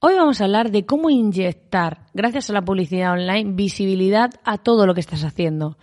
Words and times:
Hoy 0.00 0.14
vamos 0.14 0.40
a 0.40 0.44
hablar 0.44 0.70
de 0.70 0.86
cómo 0.86 1.10
inyectar, 1.10 2.06
gracias 2.14 2.48
a 2.48 2.52
la 2.52 2.64
publicidad 2.64 3.12
online, 3.12 3.52
visibilidad 3.54 4.30
a 4.44 4.58
todo 4.58 4.86
lo 4.86 4.94
que 4.94 5.00
estás 5.00 5.24
haciendo. 5.24 5.76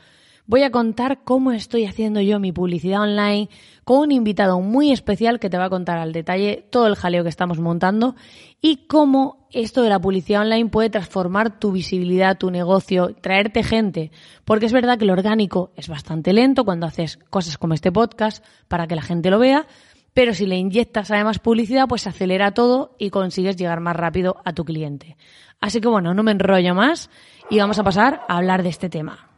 Voy 0.45 0.63
a 0.63 0.71
contar 0.71 1.23
cómo 1.23 1.51
estoy 1.51 1.85
haciendo 1.85 2.19
yo 2.19 2.37
mi 2.39 2.51
publicidad 2.51 3.01
online 3.01 3.49
con 3.85 3.99
un 3.99 4.11
invitado 4.11 4.59
muy 4.59 4.91
especial 4.91 5.39
que 5.39 5.49
te 5.49 5.57
va 5.57 5.65
a 5.65 5.69
contar 5.69 5.99
al 5.99 6.11
detalle 6.11 6.67
todo 6.69 6.87
el 6.87 6.95
jaleo 6.95 7.23
que 7.23 7.29
estamos 7.29 7.59
montando 7.59 8.15
y 8.59 8.87
cómo 8.87 9.47
esto 9.51 9.81
de 9.83 9.89
la 9.89 10.01
publicidad 10.01 10.41
online 10.41 10.69
puede 10.69 10.89
transformar 10.89 11.59
tu 11.59 11.71
visibilidad, 11.71 12.37
tu 12.37 12.51
negocio, 12.51 13.15
traerte 13.21 13.63
gente. 13.63 14.11
Porque 14.43 14.65
es 14.65 14.73
verdad 14.73 14.97
que 14.97 15.05
lo 15.05 15.13
orgánico 15.13 15.71
es 15.77 15.87
bastante 15.87 16.33
lento 16.33 16.65
cuando 16.65 16.87
haces 16.87 17.17
cosas 17.29 17.57
como 17.57 17.73
este 17.73 17.91
podcast 17.91 18.43
para 18.67 18.85
que 18.87 18.95
la 18.95 19.01
gente 19.01 19.29
lo 19.29 19.39
vea, 19.39 19.65
pero 20.13 20.33
si 20.33 20.45
le 20.45 20.55
inyectas 20.55 21.11
además 21.11 21.39
publicidad, 21.39 21.87
pues 21.87 22.07
acelera 22.07 22.53
todo 22.53 22.95
y 22.99 23.09
consigues 23.09 23.57
llegar 23.57 23.79
más 23.79 23.95
rápido 23.95 24.37
a 24.45 24.53
tu 24.53 24.63
cliente. 24.63 25.17
Así 25.59 25.81
que 25.81 25.87
bueno, 25.87 26.13
no 26.13 26.23
me 26.23 26.31
enrollo 26.31 26.75
más 26.75 27.09
y 27.49 27.57
vamos 27.59 27.79
a 27.79 27.83
pasar 27.83 28.21
a 28.27 28.37
hablar 28.37 28.63
de 28.63 28.69
este 28.69 28.89
tema. 28.89 29.32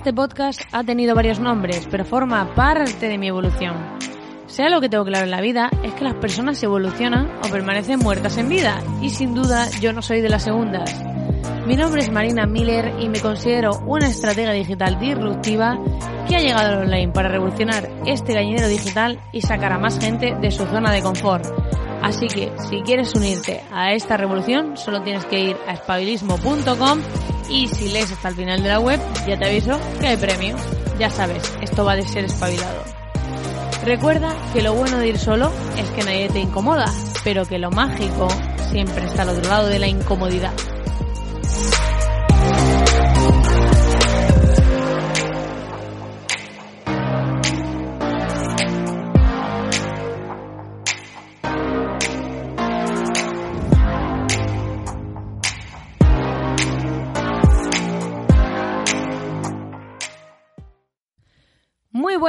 Este 0.00 0.14
podcast 0.14 0.62
ha 0.72 0.82
tenido 0.82 1.14
varios 1.14 1.40
nombres, 1.40 1.86
pero 1.90 2.06
forma 2.06 2.54
parte 2.54 3.06
de 3.06 3.18
mi 3.18 3.28
evolución. 3.28 3.76
Sea 4.46 4.70
lo 4.70 4.80
que 4.80 4.88
tengo 4.88 5.04
claro 5.04 5.26
en 5.26 5.30
la 5.30 5.42
vida, 5.42 5.68
es 5.82 5.92
que 5.92 6.04
las 6.04 6.14
personas 6.14 6.62
evolucionan 6.62 7.30
o 7.44 7.50
permanecen 7.50 7.98
muertas 7.98 8.38
en 8.38 8.48
vida, 8.48 8.82
y 9.02 9.10
sin 9.10 9.34
duda 9.34 9.68
yo 9.82 9.92
no 9.92 10.00
soy 10.00 10.22
de 10.22 10.30
las 10.30 10.44
segundas. 10.44 10.90
Mi 11.66 11.76
nombre 11.76 12.00
es 12.00 12.10
Marina 12.10 12.46
Miller 12.46 12.94
y 12.98 13.10
me 13.10 13.20
considero 13.20 13.78
una 13.80 14.08
estratega 14.08 14.52
digital 14.52 14.98
disruptiva 14.98 15.78
que 16.26 16.36
ha 16.36 16.40
llegado 16.40 16.78
al 16.78 16.84
online 16.84 17.12
para 17.12 17.28
revolucionar 17.28 17.86
este 18.06 18.32
gallinero 18.32 18.68
digital 18.68 19.20
y 19.32 19.42
sacar 19.42 19.74
a 19.74 19.78
más 19.78 20.00
gente 20.00 20.34
de 20.34 20.50
su 20.50 20.64
zona 20.64 20.92
de 20.92 21.02
confort. 21.02 21.44
Así 22.00 22.26
que 22.26 22.50
si 22.70 22.80
quieres 22.80 23.14
unirte 23.14 23.60
a 23.70 23.92
esta 23.92 24.16
revolución, 24.16 24.78
solo 24.78 25.02
tienes 25.02 25.26
que 25.26 25.40
ir 25.40 25.56
a 25.68 25.74
espabilismo.com 25.74 27.00
y 27.50 27.66
si 27.68 27.88
lees 27.88 28.12
hasta 28.12 28.28
el 28.28 28.36
final 28.36 28.62
de 28.62 28.68
la 28.68 28.80
web, 28.80 29.00
ya 29.26 29.38
te 29.38 29.46
aviso 29.46 29.78
que 30.00 30.06
hay 30.06 30.16
premio. 30.16 30.56
Ya 30.98 31.10
sabes, 31.10 31.42
esto 31.60 31.84
va 31.84 31.96
de 31.96 32.06
ser 32.06 32.24
espabilado. 32.24 32.84
Recuerda 33.84 34.34
que 34.52 34.62
lo 34.62 34.74
bueno 34.74 34.98
de 34.98 35.08
ir 35.08 35.18
solo 35.18 35.50
es 35.76 35.88
que 35.90 36.02
nadie 36.02 36.28
te 36.28 36.40
incomoda, 36.40 36.92
pero 37.24 37.46
que 37.46 37.58
lo 37.58 37.70
mágico 37.70 38.28
siempre 38.70 39.04
está 39.04 39.22
al 39.22 39.30
otro 39.30 39.50
lado 39.50 39.68
de 39.68 39.78
la 39.78 39.88
incomodidad. 39.88 40.52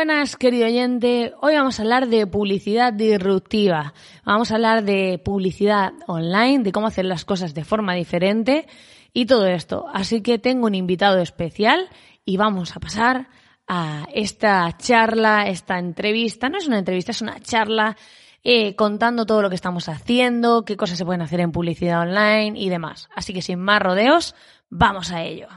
Buenas, 0.02 0.36
querido 0.36 0.66
oyente. 0.66 1.32
Hoy 1.42 1.54
vamos 1.54 1.78
a 1.78 1.84
hablar 1.84 2.08
de 2.08 2.26
publicidad 2.26 2.92
disruptiva. 2.92 3.94
Vamos 4.26 4.50
a 4.50 4.56
hablar 4.56 4.84
de 4.84 5.22
publicidad 5.24 5.94
online, 6.08 6.64
de 6.64 6.72
cómo 6.72 6.88
hacer 6.88 7.06
las 7.06 7.24
cosas 7.24 7.54
de 7.54 7.64
forma 7.64 7.94
diferente 7.94 8.66
y 9.14 9.28
todo 9.28 9.46
esto. 9.46 9.86
Así 9.94 10.22
que 10.22 10.40
tengo 10.40 10.66
un 10.66 10.74
invitado 10.74 11.20
especial 11.20 11.88
y 12.26 12.38
vamos 12.38 12.76
a 12.76 12.80
pasar 12.80 13.30
a 13.68 14.08
esta 14.12 14.76
charla, 14.76 15.48
esta 15.48 15.78
entrevista. 15.78 16.50
No 16.50 16.58
es 16.58 16.66
una 16.66 16.80
entrevista, 16.80 17.12
es 17.12 17.22
una 17.22 17.40
charla 17.40 17.96
eh, 18.44 18.76
contando 18.76 19.28
todo 19.28 19.44
lo 19.44 19.50
que 19.50 19.56
estamos 19.56 19.88
haciendo, 19.88 20.66
qué 20.66 20.78
cosas 20.78 20.98
se 20.98 21.06
pueden 21.06 21.22
hacer 21.22 21.42
en 21.42 21.52
publicidad 21.52 22.02
online 22.02 22.60
y 22.60 22.70
demás. 22.70 23.08
Así 23.16 23.36
que 23.36 23.44
sin 23.44 23.60
más 23.60 23.80
rodeos, 23.80 24.34
vamos 24.68 25.12
a 25.12 25.22
ello. 25.22 25.48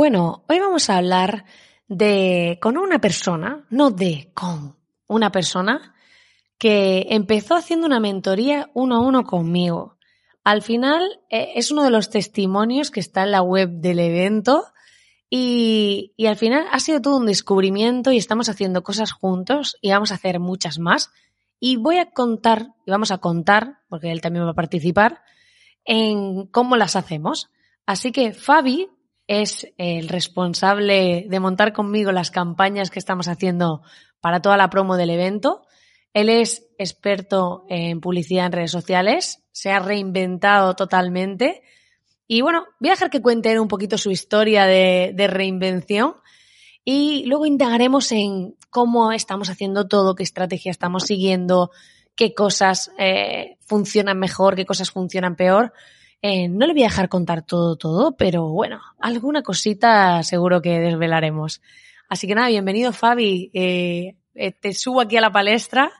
Bueno, 0.00 0.44
hoy 0.48 0.58
vamos 0.58 0.88
a 0.88 0.96
hablar 0.96 1.44
de 1.86 2.58
con 2.62 2.78
una 2.78 3.02
persona, 3.02 3.66
no 3.68 3.90
de 3.90 4.30
con 4.32 4.78
una 5.06 5.30
persona 5.30 5.94
que 6.56 7.08
empezó 7.10 7.54
haciendo 7.54 7.86
una 7.86 8.00
mentoría 8.00 8.70
uno 8.72 8.96
a 8.96 9.00
uno 9.00 9.24
conmigo. 9.24 9.98
Al 10.42 10.62
final 10.62 11.20
eh, 11.28 11.52
es 11.54 11.70
uno 11.70 11.84
de 11.84 11.90
los 11.90 12.08
testimonios 12.08 12.90
que 12.90 13.00
está 13.00 13.24
en 13.24 13.32
la 13.32 13.42
web 13.42 13.68
del 13.72 13.98
evento 13.98 14.64
y, 15.28 16.14
y 16.16 16.28
al 16.28 16.36
final 16.36 16.64
ha 16.72 16.80
sido 16.80 17.02
todo 17.02 17.18
un 17.18 17.26
descubrimiento 17.26 18.10
y 18.10 18.16
estamos 18.16 18.48
haciendo 18.48 18.82
cosas 18.82 19.12
juntos 19.12 19.76
y 19.82 19.90
vamos 19.90 20.12
a 20.12 20.14
hacer 20.14 20.40
muchas 20.40 20.78
más. 20.78 21.10
Y 21.58 21.76
voy 21.76 21.98
a 21.98 22.10
contar, 22.10 22.68
y 22.86 22.90
vamos 22.90 23.10
a 23.10 23.18
contar, 23.18 23.80
porque 23.90 24.10
él 24.10 24.22
también 24.22 24.46
va 24.46 24.52
a 24.52 24.54
participar, 24.54 25.20
en 25.84 26.46
cómo 26.46 26.76
las 26.76 26.96
hacemos. 26.96 27.50
Así 27.84 28.12
que 28.12 28.32
Fabi 28.32 28.88
es 29.30 29.68
el 29.78 30.08
responsable 30.08 31.24
de 31.28 31.38
montar 31.38 31.72
conmigo 31.72 32.10
las 32.10 32.32
campañas 32.32 32.90
que 32.90 32.98
estamos 32.98 33.28
haciendo 33.28 33.80
para 34.20 34.42
toda 34.42 34.56
la 34.56 34.70
promo 34.70 34.96
del 34.96 35.10
evento. 35.10 35.62
Él 36.12 36.28
es 36.28 36.66
experto 36.78 37.64
en 37.68 38.00
publicidad 38.00 38.46
en 38.46 38.52
redes 38.52 38.72
sociales, 38.72 39.44
se 39.52 39.70
ha 39.70 39.78
reinventado 39.78 40.74
totalmente. 40.74 41.62
Y 42.26 42.40
bueno, 42.40 42.64
voy 42.80 42.88
a 42.88 42.94
dejar 42.94 43.08
que 43.08 43.22
cuente 43.22 43.60
un 43.60 43.68
poquito 43.68 43.98
su 43.98 44.10
historia 44.10 44.66
de, 44.66 45.14
reinvención 45.28 46.16
y 46.84 47.22
luego 47.26 47.46
indagaremos 47.46 48.10
en 48.10 48.56
cómo 48.68 49.12
estamos 49.12 49.48
haciendo 49.48 49.86
todo, 49.86 50.16
qué 50.16 50.24
estrategia 50.24 50.72
estamos 50.72 51.04
siguiendo, 51.04 51.70
qué 52.16 52.34
cosas 52.34 52.90
eh, 52.98 53.58
funcionan 53.60 54.18
mejor, 54.18 54.56
qué 54.56 54.66
cosas 54.66 54.90
funcionan 54.90 55.36
peor. 55.36 55.72
Eh, 56.22 56.48
no 56.48 56.66
le 56.66 56.74
voy 56.74 56.82
a 56.82 56.88
dejar 56.88 57.08
contar 57.08 57.42
todo, 57.42 57.76
todo, 57.76 58.14
pero 58.14 58.48
bueno, 58.48 58.80
alguna 58.98 59.42
cosita 59.42 60.22
seguro 60.22 60.60
que 60.60 60.78
desvelaremos. 60.78 61.62
Así 62.10 62.26
que 62.26 62.34
nada, 62.34 62.48
bienvenido 62.48 62.92
Fabi. 62.92 63.50
Eh, 63.54 64.16
eh, 64.34 64.52
te 64.52 64.74
subo 64.74 65.00
aquí 65.00 65.16
a 65.16 65.22
la 65.22 65.32
palestra 65.32 65.90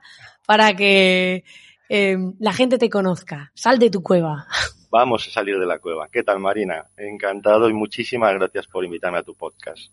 para 0.46 0.74
que 0.74 1.44
la 1.88 2.52
gente 2.52 2.78
te 2.78 2.90
conozca. 2.90 3.50
Sal 3.54 3.78
de 3.78 3.90
tu 3.90 4.02
cueva. 4.02 4.46
Vamos 4.90 5.26
a 5.26 5.30
salir 5.30 5.58
de 5.58 5.66
la 5.66 5.78
cueva. 5.78 6.08
¿Qué 6.12 6.22
tal, 6.22 6.38
Marina? 6.38 6.84
Encantado 6.96 7.68
y 7.68 7.72
muchísimas 7.72 8.34
gracias 8.34 8.66
por 8.66 8.84
invitarme 8.84 9.18
a 9.18 9.22
tu 9.22 9.34
podcast. 9.34 9.90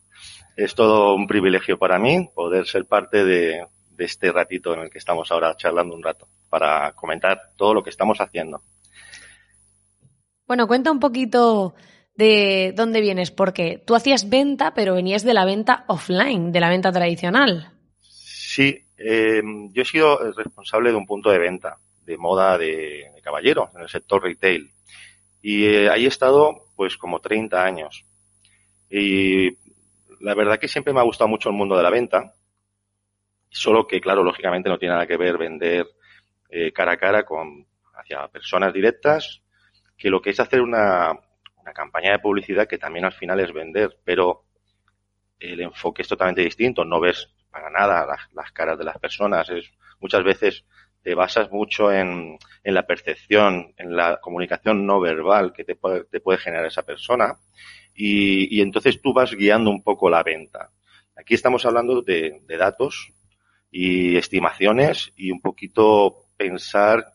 Es 0.56 0.76
todo 0.76 1.16
un 1.16 1.26
privilegio 1.26 1.80
para 1.80 2.00
mí 2.00 2.30
poder 2.36 2.68
ser 2.68 2.86
parte 2.86 3.24
de 3.24 3.66
este 3.98 4.32
ratito 4.32 4.74
en 4.74 4.82
el 4.82 4.90
que 4.90 4.98
estamos 4.98 5.32
ahora 5.32 5.56
charlando 5.56 5.96
un 5.96 6.04
rato 6.04 6.28
para 6.50 6.92
comentar 6.94 7.40
todo 7.56 7.74
lo 7.74 7.84
que 7.84 7.90
estamos 7.90 8.20
haciendo. 8.20 8.62
Bueno, 10.48 10.68
cuenta 10.68 10.92
un 10.92 11.00
poquito 11.00 11.76
de 12.16 12.74
dónde 12.76 13.02
vienes, 13.02 13.32
porque 13.32 13.84
tú 13.86 13.96
hacías 13.96 14.30
venta, 14.30 14.74
pero 14.74 14.96
venías 14.96 15.24
de 15.24 15.34
la 15.34 15.46
venta 15.46 15.84
offline, 15.88 16.52
de 16.52 16.60
la 16.60 16.70
venta 16.70 16.92
tradicional. 16.92 17.72
Sí, 18.00 18.82
eh, 18.98 19.42
yo 19.72 19.82
he 19.82 19.86
sido 19.86 20.32
responsable 20.32 20.90
de 20.90 20.96
un 20.96 21.06
punto 21.06 21.30
de 21.30 21.38
venta 21.38 21.78
de 22.06 22.18
moda 22.18 22.58
de, 22.58 23.12
caballero 23.22 23.70
en 23.76 23.82
el 23.82 23.90
sector 23.90 24.24
retail. 24.24 24.72
Y 25.42 25.66
eh, 25.66 25.90
ahí 25.90 26.06
he 26.06 26.08
estado 26.08 26.64
pues 26.78 26.98
como 26.98 27.20
30 27.20 27.62
años. 27.62 28.06
Y 28.90 29.50
la 30.22 30.34
verdad 30.34 30.58
que 30.58 30.70
siempre 30.70 30.94
me 30.94 31.02
ha 31.02 31.04
gustado 31.04 31.28
mucho 31.28 31.50
el 31.50 31.56
mundo 31.56 31.76
de 31.76 31.84
la 31.84 31.90
venta. 31.90 32.34
Solo 33.50 33.86
que, 33.86 34.00
claro, 34.00 34.24
lógicamente 34.24 34.70
no 34.70 34.78
tiene 34.78 34.94
nada 34.94 35.08
que 35.08 35.18
ver 35.18 35.38
vender 35.38 35.86
eh, 36.50 36.72
cara 36.72 36.94
a 36.94 36.98
cara 36.98 37.24
con 37.24 37.66
hacia 37.94 38.28
personas 38.30 38.74
directas, 38.74 39.42
que 39.98 40.10
lo 40.10 40.22
que 40.22 40.30
es 40.30 40.40
hacer 40.40 40.62
una, 40.62 41.12
una 41.58 41.74
campaña 41.74 42.12
de 42.12 42.20
publicidad 42.20 42.68
que 42.68 42.78
también 42.78 43.06
al 43.06 43.14
final 43.14 43.40
es 43.40 43.52
vender, 43.52 43.98
pero 44.04 44.46
el 45.40 45.60
enfoque 45.62 46.02
es 46.02 46.08
totalmente 46.08 46.44
distinto. 46.44 46.86
No 46.86 47.00
ves 47.00 47.30
para 47.52 47.70
nada 47.70 48.06
las, 48.06 48.32
las 48.34 48.52
caras 48.52 48.78
de 48.78 48.86
las 48.86 48.98
personas. 49.00 49.50
Es, 49.50 49.72
muchas 50.00 50.24
veces 50.24 50.64
te 51.02 51.16
basas 51.16 51.52
mucho 51.52 51.92
en, 51.92 52.38
en, 52.64 52.74
la 52.74 52.86
percepción, 52.86 53.74
en 53.78 53.96
la 53.96 54.20
comunicación 54.20 54.86
no 54.86 55.00
verbal 55.00 55.54
que 55.54 55.64
te 55.64 55.76
puede, 55.76 56.04
te 56.06 56.20
puede 56.20 56.38
generar 56.38 56.66
esa 56.66 56.84
persona 56.84 57.36
y, 57.94 58.58
y, 58.58 58.62
entonces 58.62 59.02
tú 59.02 59.14
vas 59.14 59.34
guiando 59.34 59.70
un 59.70 59.84
poco 59.84 60.10
la 60.10 60.24
venta. 60.24 60.72
Aquí 61.16 61.34
estamos 61.34 61.66
hablando 61.66 62.02
de, 62.02 62.42
de 62.46 62.58
datos 62.58 63.12
y 63.72 64.18
estimaciones 64.18 65.14
y 65.16 65.32
un 65.32 65.42
poquito 65.42 66.26
pensar 66.36 67.06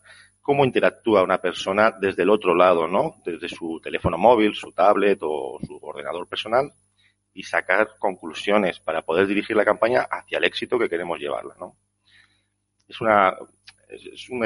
cómo 0.43 0.65
interactúa 0.65 1.23
una 1.23 1.39
persona 1.39 1.91
desde 1.99 2.23
el 2.23 2.29
otro 2.29 2.53
lado, 2.53 2.87
¿no? 2.87 3.15
Desde 3.25 3.47
su 3.47 3.79
teléfono 3.81 4.17
móvil, 4.17 4.53
su 4.53 4.73
tablet 4.73 5.17
o 5.21 5.57
su 5.65 5.79
ordenador 5.81 6.27
personal 6.27 6.69
y 7.33 7.43
sacar 7.43 7.91
conclusiones 7.97 8.79
para 8.79 9.01
poder 9.01 9.25
dirigir 9.25 9.55
la 9.55 9.65
campaña 9.65 10.01
hacia 10.01 10.37
el 10.37 10.43
éxito 10.43 10.77
que 10.77 10.89
queremos 10.89 11.17
llevarla, 11.17 11.55
¿no? 11.57 11.77
Es 12.87 12.99
una, 12.99 13.35
es, 13.87 14.05
es 14.05 14.29
un, 14.29 14.45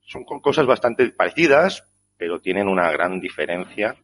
son 0.00 0.24
cosas 0.24 0.64
bastante 0.64 1.10
parecidas, 1.10 1.84
pero 2.16 2.40
tienen 2.40 2.68
una 2.68 2.90
gran 2.92 3.20
diferencia 3.20 3.96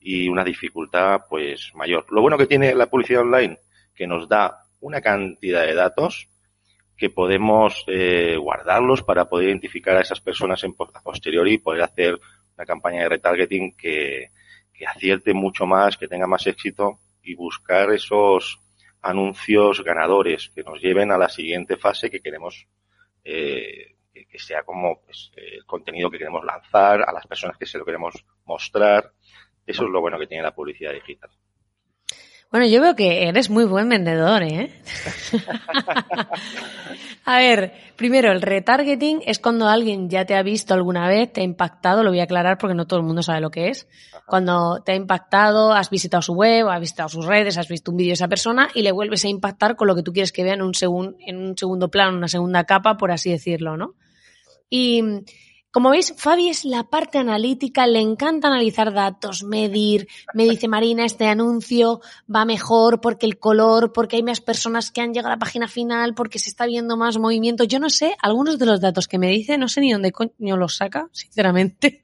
y 0.00 0.28
una 0.28 0.44
dificultad, 0.44 1.22
pues, 1.28 1.72
mayor. 1.74 2.06
Lo 2.10 2.22
bueno 2.22 2.38
que 2.38 2.46
tiene 2.46 2.72
la 2.72 2.86
publicidad 2.86 3.22
online, 3.22 3.58
que 3.96 4.06
nos 4.06 4.28
da 4.28 4.62
una 4.80 5.00
cantidad 5.00 5.66
de 5.66 5.74
datos 5.74 6.28
que 6.98 7.10
podemos 7.10 7.84
eh, 7.86 8.36
guardarlos 8.36 9.02
para 9.02 9.26
poder 9.26 9.48
identificar 9.48 9.96
a 9.96 10.00
esas 10.00 10.20
personas 10.20 10.62
en 10.64 10.74
a 10.78 11.00
posteriori 11.00 11.54
y 11.54 11.58
poder 11.58 11.82
hacer 11.82 12.18
una 12.56 12.66
campaña 12.66 13.02
de 13.02 13.08
retargeting 13.08 13.76
que, 13.76 14.30
que 14.74 14.86
acierte 14.86 15.32
mucho 15.32 15.64
más, 15.64 15.96
que 15.96 16.08
tenga 16.08 16.26
más 16.26 16.46
éxito 16.48 16.98
y 17.22 17.34
buscar 17.34 17.92
esos 17.92 18.60
anuncios 19.00 19.84
ganadores 19.84 20.50
que 20.54 20.64
nos 20.64 20.80
lleven 20.80 21.12
a 21.12 21.18
la 21.18 21.28
siguiente 21.28 21.76
fase 21.76 22.10
que 22.10 22.20
queremos 22.20 22.66
eh, 23.24 23.94
que, 24.12 24.38
sea 24.38 24.62
como 24.64 25.00
pues, 25.02 25.30
el 25.36 25.64
contenido 25.64 26.10
que 26.10 26.18
queremos 26.18 26.44
lanzar 26.44 27.02
a 27.02 27.12
las 27.12 27.26
personas 27.26 27.56
que 27.56 27.66
se 27.66 27.78
lo 27.78 27.84
queremos 27.84 28.24
mostrar. 28.44 29.12
Eso 29.64 29.84
es 29.84 29.90
lo 29.90 30.00
bueno 30.00 30.18
que 30.18 30.26
tiene 30.26 30.42
la 30.42 30.54
publicidad 30.54 30.92
digital. 30.92 31.30
Bueno, 32.50 32.66
yo 32.66 32.80
veo 32.80 32.96
que 32.96 33.28
eres 33.28 33.50
muy 33.50 33.66
buen 33.66 33.90
vendedor, 33.90 34.42
¿eh? 34.42 34.72
a 37.26 37.38
ver, 37.38 37.74
primero, 37.94 38.32
el 38.32 38.40
retargeting 38.40 39.20
es 39.26 39.38
cuando 39.38 39.68
alguien 39.68 40.08
ya 40.08 40.24
te 40.24 40.34
ha 40.34 40.42
visto 40.42 40.72
alguna 40.72 41.06
vez, 41.08 41.30
te 41.30 41.42
ha 41.42 41.44
impactado, 41.44 42.02
lo 42.02 42.08
voy 42.08 42.20
a 42.20 42.22
aclarar 42.22 42.56
porque 42.56 42.74
no 42.74 42.86
todo 42.86 43.00
el 43.00 43.04
mundo 43.04 43.22
sabe 43.22 43.42
lo 43.42 43.50
que 43.50 43.68
es. 43.68 43.86
Cuando 44.26 44.82
te 44.82 44.92
ha 44.92 44.94
impactado, 44.94 45.74
has 45.74 45.90
visitado 45.90 46.22
su 46.22 46.32
web, 46.32 46.70
has 46.70 46.80
visitado 46.80 47.10
sus 47.10 47.26
redes, 47.26 47.58
has 47.58 47.68
visto 47.68 47.90
un 47.90 47.98
vídeo 47.98 48.10
de 48.10 48.14
esa 48.14 48.28
persona 48.28 48.70
y 48.74 48.80
le 48.80 48.92
vuelves 48.92 49.26
a 49.26 49.28
impactar 49.28 49.76
con 49.76 49.86
lo 49.86 49.94
que 49.94 50.02
tú 50.02 50.14
quieres 50.14 50.32
que 50.32 50.42
vea 50.42 50.54
en 50.54 50.62
un, 50.62 50.72
segun, 50.72 51.16
en 51.20 51.36
un 51.36 51.58
segundo 51.58 51.90
plano, 51.90 52.16
una 52.16 52.28
segunda 52.28 52.64
capa, 52.64 52.96
por 52.96 53.10
así 53.10 53.30
decirlo, 53.30 53.76
¿no? 53.76 53.94
Y 54.70 55.02
como 55.78 55.90
veis, 55.90 56.12
Fabi 56.16 56.48
es 56.48 56.64
la 56.64 56.90
parte 56.90 57.18
analítica, 57.18 57.86
le 57.86 58.00
encanta 58.00 58.48
analizar 58.48 58.92
datos, 58.92 59.44
medir. 59.44 60.08
Me 60.34 60.42
dice 60.42 60.66
Marina, 60.66 61.04
este 61.04 61.28
anuncio 61.28 62.00
va 62.28 62.44
mejor 62.44 63.00
porque 63.00 63.26
el 63.26 63.38
color, 63.38 63.92
porque 63.92 64.16
hay 64.16 64.24
más 64.24 64.40
personas 64.40 64.90
que 64.90 65.02
han 65.02 65.14
llegado 65.14 65.28
a 65.28 65.36
la 65.36 65.38
página 65.38 65.68
final, 65.68 66.16
porque 66.16 66.40
se 66.40 66.50
está 66.50 66.66
viendo 66.66 66.96
más 66.96 67.18
movimiento. 67.18 67.62
Yo 67.62 67.78
no 67.78 67.90
sé, 67.90 68.16
algunos 68.20 68.58
de 68.58 68.66
los 68.66 68.80
datos 68.80 69.06
que 69.06 69.18
me 69.18 69.28
dice, 69.28 69.56
no 69.56 69.68
sé 69.68 69.80
ni 69.80 69.92
dónde 69.92 70.10
coño 70.10 70.56
los 70.56 70.74
saca, 70.74 71.08
sinceramente, 71.12 72.02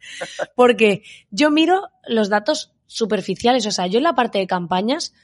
porque 0.54 1.02
yo 1.32 1.50
miro 1.50 1.90
los 2.06 2.28
datos 2.28 2.70
superficiales, 2.86 3.66
o 3.66 3.72
sea, 3.72 3.88
yo 3.88 3.98
en 3.98 4.04
la 4.04 4.14
parte 4.14 4.38
de 4.38 4.46
campañas 4.46 5.14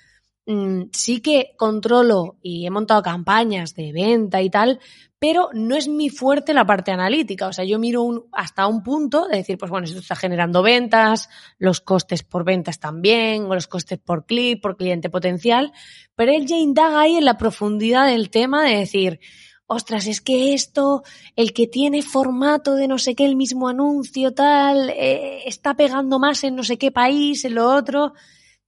sí 0.92 1.20
que 1.20 1.52
controlo 1.56 2.37
y 2.42 2.66
he 2.66 2.70
montado 2.70 3.02
campañas 3.02 3.75
de 3.75 3.92
venta 3.92 4.42
y 4.42 4.50
tal, 4.50 4.81
pero 5.20 5.50
no 5.52 5.76
es 5.76 5.87
mi 5.87 6.08
fuerte 6.08 6.54
la 6.54 6.66
parte 6.66 6.90
analítica. 6.90 7.46
O 7.46 7.52
sea, 7.52 7.64
yo 7.64 7.78
miro 7.78 8.26
hasta 8.32 8.66
un 8.66 8.82
punto 8.82 9.28
de 9.28 9.37
decir, 9.37 9.58
pues 9.58 9.70
bueno, 9.70 9.84
esto 9.84 10.00
está 10.00 10.16
generando 10.16 10.62
ventas, 10.62 11.28
los 11.58 11.81
costes 11.81 12.22
por 12.22 12.44
ventas 12.44 12.81
también, 12.81 13.44
o 13.44 13.54
los 13.54 13.69
costes 13.69 13.98
por 13.98 14.25
clic, 14.25 14.60
por 14.62 14.76
cliente 14.76 15.10
potencial, 15.10 15.72
pero 16.16 16.32
él 16.32 16.46
ya 16.46 16.56
indaga 16.56 17.02
ahí 17.02 17.16
en 17.16 17.26
la 17.26 17.37
profundidad 17.37 18.06
del 18.06 18.31
tema 18.31 18.64
de 18.64 18.78
decir, 18.78 19.20
ostras, 19.66 20.06
es 20.06 20.20
que 20.20 20.54
esto, 20.54 21.04
el 21.37 21.52
que 21.52 21.66
tiene 21.66 22.02
formato 22.02 22.75
de 22.75 22.88
no 22.88 22.98
sé 22.98 23.14
qué, 23.14 23.26
el 23.26 23.37
mismo 23.37 23.69
anuncio, 23.69 24.32
tal, 24.32 24.90
eh, 24.90 25.42
está 25.46 25.76
pegando 25.76 26.19
más 26.19 26.42
en 26.44 26.56
no 26.56 26.64
sé 26.64 26.78
qué 26.78 26.90
país, 26.90 27.44
en 27.44 27.54
lo 27.54 27.69
otro. 27.70 28.14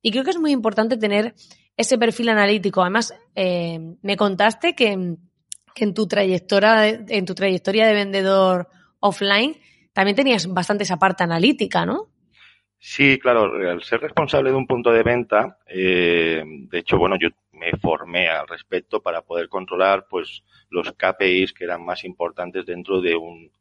Y 0.02 0.10
creo 0.10 0.22
que 0.22 0.30
es 0.30 0.38
muy 0.38 0.52
importante 0.52 0.96
tener 0.96 1.34
ese 1.82 1.98
perfil 1.98 2.30
analítico. 2.30 2.80
Además, 2.80 3.14
eh, 3.34 3.78
me 4.02 4.16
contaste 4.16 4.74
que 4.74 4.92
en 4.92 5.94
tu 5.94 6.06
trayectoria, 6.06 6.88
en 6.88 7.26
tu 7.26 7.34
trayectoria 7.34 7.86
de 7.86 7.94
vendedor 7.94 8.68
offline 9.00 9.56
también 9.92 10.16
tenías 10.16 10.46
bastante 10.46 10.84
esa 10.84 10.98
parte 10.98 11.22
analítica, 11.22 11.84
¿no? 11.84 12.08
Sí, 12.78 13.18
claro, 13.18 13.44
al 13.70 13.82
ser 13.82 14.00
responsable 14.00 14.50
de 14.50 14.56
un 14.56 14.66
punto 14.66 14.90
de 14.90 15.04
venta, 15.04 15.58
eh, 15.68 16.42
de 16.44 16.78
hecho, 16.78 16.98
bueno, 16.98 17.16
yo 17.20 17.28
me 17.52 17.70
formé 17.78 18.28
al 18.28 18.48
respecto 18.48 19.00
para 19.00 19.22
poder 19.22 19.48
controlar 19.48 20.06
pues 20.10 20.42
los 20.68 20.90
KPIs 20.92 21.52
que 21.52 21.64
eran 21.64 21.84
más 21.84 22.02
importantes 22.04 22.66
dentro 22.66 23.00
de 23.00 23.14
un, 23.14 23.52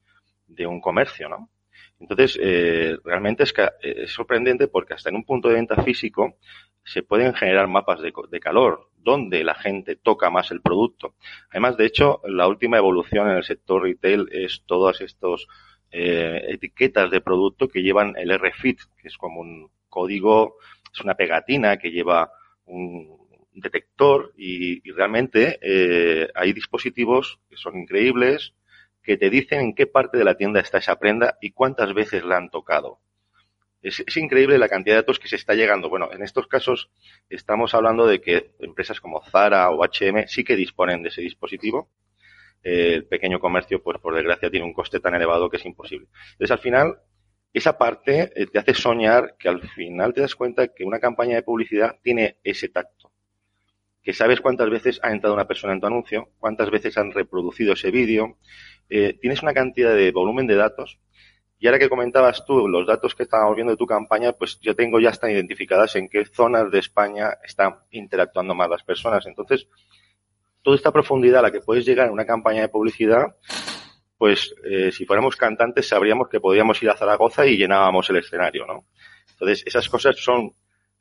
de 0.48 0.66
un 0.66 0.82
comercio, 0.82 1.30
¿no? 1.30 1.50
Entonces, 2.00 2.40
eh, 2.42 2.98
realmente 3.04 3.44
es, 3.44 3.54
es 3.82 4.12
sorprendente 4.12 4.68
porque 4.68 4.96
hasta 4.96 5.10
en 5.10 5.18
un 5.18 5.24
punto 5.24 5.50
de 5.50 5.56
venta 5.56 5.84
físico 5.84 6.38
se 6.84 7.04
pueden 7.04 7.34
generar 7.34 7.68
mapas 7.68 8.02
de, 8.02 8.14
de 8.30 8.40
calor, 8.40 8.90
donde 8.98 9.44
la 9.44 9.56
gente 9.56 9.96
toca 9.96 10.30
más 10.30 10.52
el 10.52 10.62
producto. 10.62 11.16
Además, 11.50 11.78
de 11.78 11.86
hecho, 11.86 12.22
la 12.26 12.48
última 12.48 12.78
evolución 12.78 13.30
en 13.30 13.38
el 13.38 13.44
sector 13.44 13.84
retail 13.84 14.28
es 14.32 14.64
todas 14.66 15.02
estas 15.02 15.48
eh, 15.92 16.46
etiquetas 16.50 17.12
de 17.12 17.22
producto 17.22 17.68
que 17.68 17.82
llevan 17.82 18.16
el 18.18 18.38
RFID, 18.38 18.80
que 19.02 19.08
es 19.08 19.18
como 19.18 19.42
un 19.42 19.70
código, 19.90 20.56
es 20.94 21.02
una 21.02 21.16
pegatina 21.16 21.78
que 21.78 21.92
lleva 21.92 22.32
un 22.66 23.20
detector 23.54 24.34
y, 24.38 24.90
realmente 24.92 25.60
eh, 25.62 26.30
hay 26.34 26.54
dispositivos 26.54 27.40
que 27.50 27.58
son 27.58 27.78
increíbles 27.78 28.54
que 29.04 29.18
te 29.18 29.30
dicen 29.30 29.60
en 29.60 29.76
qué 29.76 29.88
parte 29.88 30.18
de 30.18 30.24
la 30.24 30.36
tienda 30.36 30.62
está 30.62 30.78
esa 30.78 30.98
prenda 30.98 31.38
y 31.42 31.52
cuántas 31.52 31.94
veces 31.94 32.24
la 32.24 32.38
han 32.38 32.50
tocado. 32.50 33.00
Es, 33.82 34.16
increíble 34.16 34.60
la 34.60 34.70
cantidad 34.70 34.96
de 34.96 35.02
datos 35.02 35.20
que 35.20 35.28
se 35.28 35.36
está 35.36 35.56
llegando. 35.56 35.90
Bueno, 35.90 36.12
en 36.12 36.22
estos 36.22 36.48
casos 36.48 36.92
estamos 37.30 37.74
hablando 37.74 38.06
de 38.06 38.22
que 38.22 38.52
empresas 38.60 39.02
como 39.02 39.24
Zara 39.24 39.70
o 39.72 39.84
H&M 39.84 40.28
sí 40.28 40.44
que 40.44 40.56
disponen 40.56 41.02
de 41.02 41.10
ese 41.10 41.22
dispositivo. 41.22 41.90
Eh, 42.64 42.94
el 42.94 43.06
pequeño 43.06 43.40
comercio, 43.40 43.82
pues 43.82 43.98
por 44.00 44.14
desgracia, 44.14 44.52
tiene 44.52 44.68
un 44.68 44.74
coste 44.74 45.00
tan 45.00 45.16
elevado 45.16 45.50
que 45.50 45.58
es 45.58 45.66
imposible. 45.66 46.08
Entonces, 46.34 46.52
al 46.52 46.60
final, 46.60 47.00
esa 47.54 47.78
parte 47.78 48.32
eh, 48.36 48.46
te 48.46 48.60
hace 48.60 48.76
soñar 48.76 49.36
que 49.40 49.50
al 49.50 49.62
final 49.70 50.14
te 50.14 50.22
das 50.22 50.36
cuenta 50.36 50.68
que 50.68 50.84
una 50.84 51.00
campaña 51.00 51.36
de 51.36 51.44
publicidad 51.44 51.98
tiene 52.04 52.38
ese 52.44 52.70
tacto. 52.70 53.12
Que 54.04 54.14
sabes 54.14 54.42
cuántas 54.42 54.70
veces 54.70 55.00
ha 55.02 55.12
entrado 55.12 55.34
una 55.34 55.48
persona 55.48 55.74
en 55.74 55.80
tu 55.80 55.88
anuncio, 55.88 56.30
cuántas 56.38 56.70
veces 56.70 56.98
han 57.00 57.12
reproducido 57.12 57.74
ese 57.74 57.90
vídeo. 57.90 58.38
Eh, 58.90 59.18
tienes 59.20 59.42
una 59.42 59.54
cantidad 59.54 59.96
de 59.96 60.12
volumen 60.12 60.46
de 60.46 60.56
datos 60.56 61.00
y 61.62 61.68
ahora 61.68 61.78
que 61.78 61.90
comentabas 61.90 62.44
tú 62.44 62.68
los 62.68 62.88
datos 62.88 63.14
que 63.14 63.22
estábamos 63.22 63.56
viendo 63.56 63.74
de 63.74 63.78
tu 63.78 63.86
campaña, 63.86 64.32
pues 64.34 64.60
yo 64.62 64.76
tengo 64.76 65.00
ya 65.00 65.12
están 65.12 65.30
identificadas 65.30 65.96
en 65.96 66.10
qué 66.10 66.26
zonas 66.26 66.72
de 66.72 66.80
España 66.80 67.38
están 67.44 67.76
interactuando 67.92 68.56
más 68.56 68.68
las 68.68 68.82
personas. 68.82 69.28
Entonces, 69.28 69.68
toda 70.64 70.76
esta 70.76 70.92
profundidad 70.92 71.38
a 71.38 71.44
la 71.44 71.52
que 71.52 71.62
puedes 71.62 71.86
llegar 71.86 72.08
en 72.08 72.14
una 72.14 72.26
campaña 72.26 72.62
de 72.62 72.70
publicidad, 72.70 73.36
pues 74.18 74.56
eh, 74.64 74.92
si 74.92 75.06
fuéramos 75.06 75.36
cantantes 75.36 75.88
sabríamos 75.88 76.30
que 76.30 76.40
podíamos 76.40 76.82
ir 76.82 76.90
a 76.90 76.98
Zaragoza 76.98 77.46
y 77.46 77.58
llenábamos 77.58 78.10
el 78.10 78.18
escenario, 78.18 78.66
¿no? 78.66 78.88
Entonces, 79.34 79.62
esas 79.64 79.88
cosas 79.88 80.16
son 80.18 80.56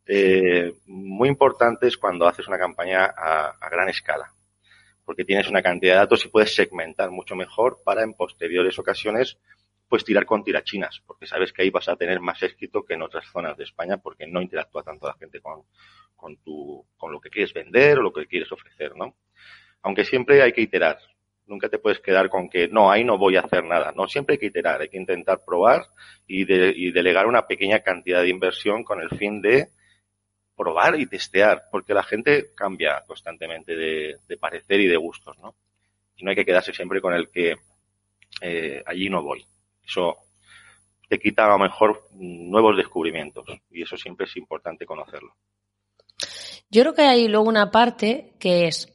eh, 0.04 0.74
muy 0.84 1.30
importantes 1.30 1.96
cuando 1.96 2.28
haces 2.28 2.46
una 2.48 2.58
campaña 2.58 3.06
a, 3.16 3.56
a 3.58 3.70
gran 3.70 3.88
escala 3.88 4.30
porque 5.06 5.24
tienes 5.24 5.48
una 5.48 5.62
cantidad 5.62 5.94
de 5.94 5.98
datos 6.00 6.24
y 6.24 6.28
puedes 6.28 6.54
segmentar 6.54 7.10
mucho 7.10 7.34
mejor 7.34 7.78
para 7.84 8.04
en 8.04 8.12
posteriores 8.14 8.78
ocasiones 8.78 9.38
pues 9.90 10.04
tirar 10.04 10.24
con 10.24 10.42
tirachinas, 10.42 11.02
porque 11.06 11.26
sabes 11.26 11.52
que 11.52 11.62
ahí 11.62 11.70
vas 11.70 11.88
a 11.90 11.96
tener 11.96 12.20
más 12.20 12.42
éxito 12.42 12.84
que 12.84 12.94
en 12.94 13.02
otras 13.02 13.26
zonas 13.30 13.56
de 13.58 13.64
España, 13.64 13.98
porque 13.98 14.26
no 14.26 14.40
interactúa 14.40 14.82
tanto 14.82 15.06
la 15.06 15.14
gente 15.14 15.40
con, 15.40 15.64
con, 16.16 16.38
tu, 16.38 16.86
con 16.96 17.12
lo 17.12 17.20
que 17.20 17.28
quieres 17.28 17.52
vender 17.52 17.98
o 17.98 18.02
lo 18.02 18.12
que 18.12 18.26
quieres 18.26 18.50
ofrecer, 18.50 18.96
¿no? 18.96 19.16
Aunque 19.82 20.04
siempre 20.04 20.42
hay 20.42 20.52
que 20.52 20.62
iterar. 20.62 20.98
Nunca 21.46 21.68
te 21.68 21.78
puedes 21.78 22.00
quedar 22.00 22.30
con 22.30 22.48
que 22.48 22.68
no, 22.68 22.90
ahí 22.90 23.04
no 23.04 23.18
voy 23.18 23.36
a 23.36 23.40
hacer 23.40 23.64
nada. 23.64 23.92
No, 23.94 24.06
siempre 24.06 24.34
hay 24.34 24.38
que 24.38 24.46
iterar, 24.46 24.80
hay 24.80 24.88
que 24.88 24.96
intentar 24.96 25.40
probar 25.44 25.82
y, 26.26 26.44
de, 26.44 26.72
y 26.74 26.92
delegar 26.92 27.26
una 27.26 27.46
pequeña 27.46 27.80
cantidad 27.80 28.22
de 28.22 28.30
inversión 28.30 28.84
con 28.84 29.02
el 29.02 29.10
fin 29.18 29.42
de 29.42 29.68
probar 30.56 30.98
y 30.98 31.06
testear, 31.06 31.62
porque 31.70 31.92
la 31.92 32.04
gente 32.04 32.54
cambia 32.54 33.02
constantemente 33.06 33.74
de, 33.74 34.16
de 34.28 34.36
parecer 34.36 34.80
y 34.80 34.86
de 34.86 34.96
gustos, 34.96 35.36
¿no? 35.38 35.54
y 36.20 36.24
no 36.24 36.30
hay 36.30 36.36
que 36.36 36.44
quedarse 36.44 36.72
siempre 36.72 37.00
con 37.00 37.14
el 37.14 37.30
que 37.30 37.56
eh, 38.42 38.82
allí 38.86 39.08
no 39.08 39.22
voy. 39.22 39.44
Eso 39.90 40.18
te 41.08 41.18
quita 41.18 41.44
a 41.44 41.48
lo 41.48 41.58
mejor 41.58 42.06
nuevos 42.12 42.76
descubrimientos 42.76 43.44
y 43.70 43.82
eso 43.82 43.96
siempre 43.96 44.26
es 44.26 44.36
importante 44.36 44.86
conocerlo. 44.86 45.34
Yo 46.70 46.82
creo 46.82 46.94
que 46.94 47.02
hay 47.02 47.26
luego 47.26 47.48
una 47.48 47.72
parte 47.72 48.36
que 48.38 48.68
es, 48.68 48.86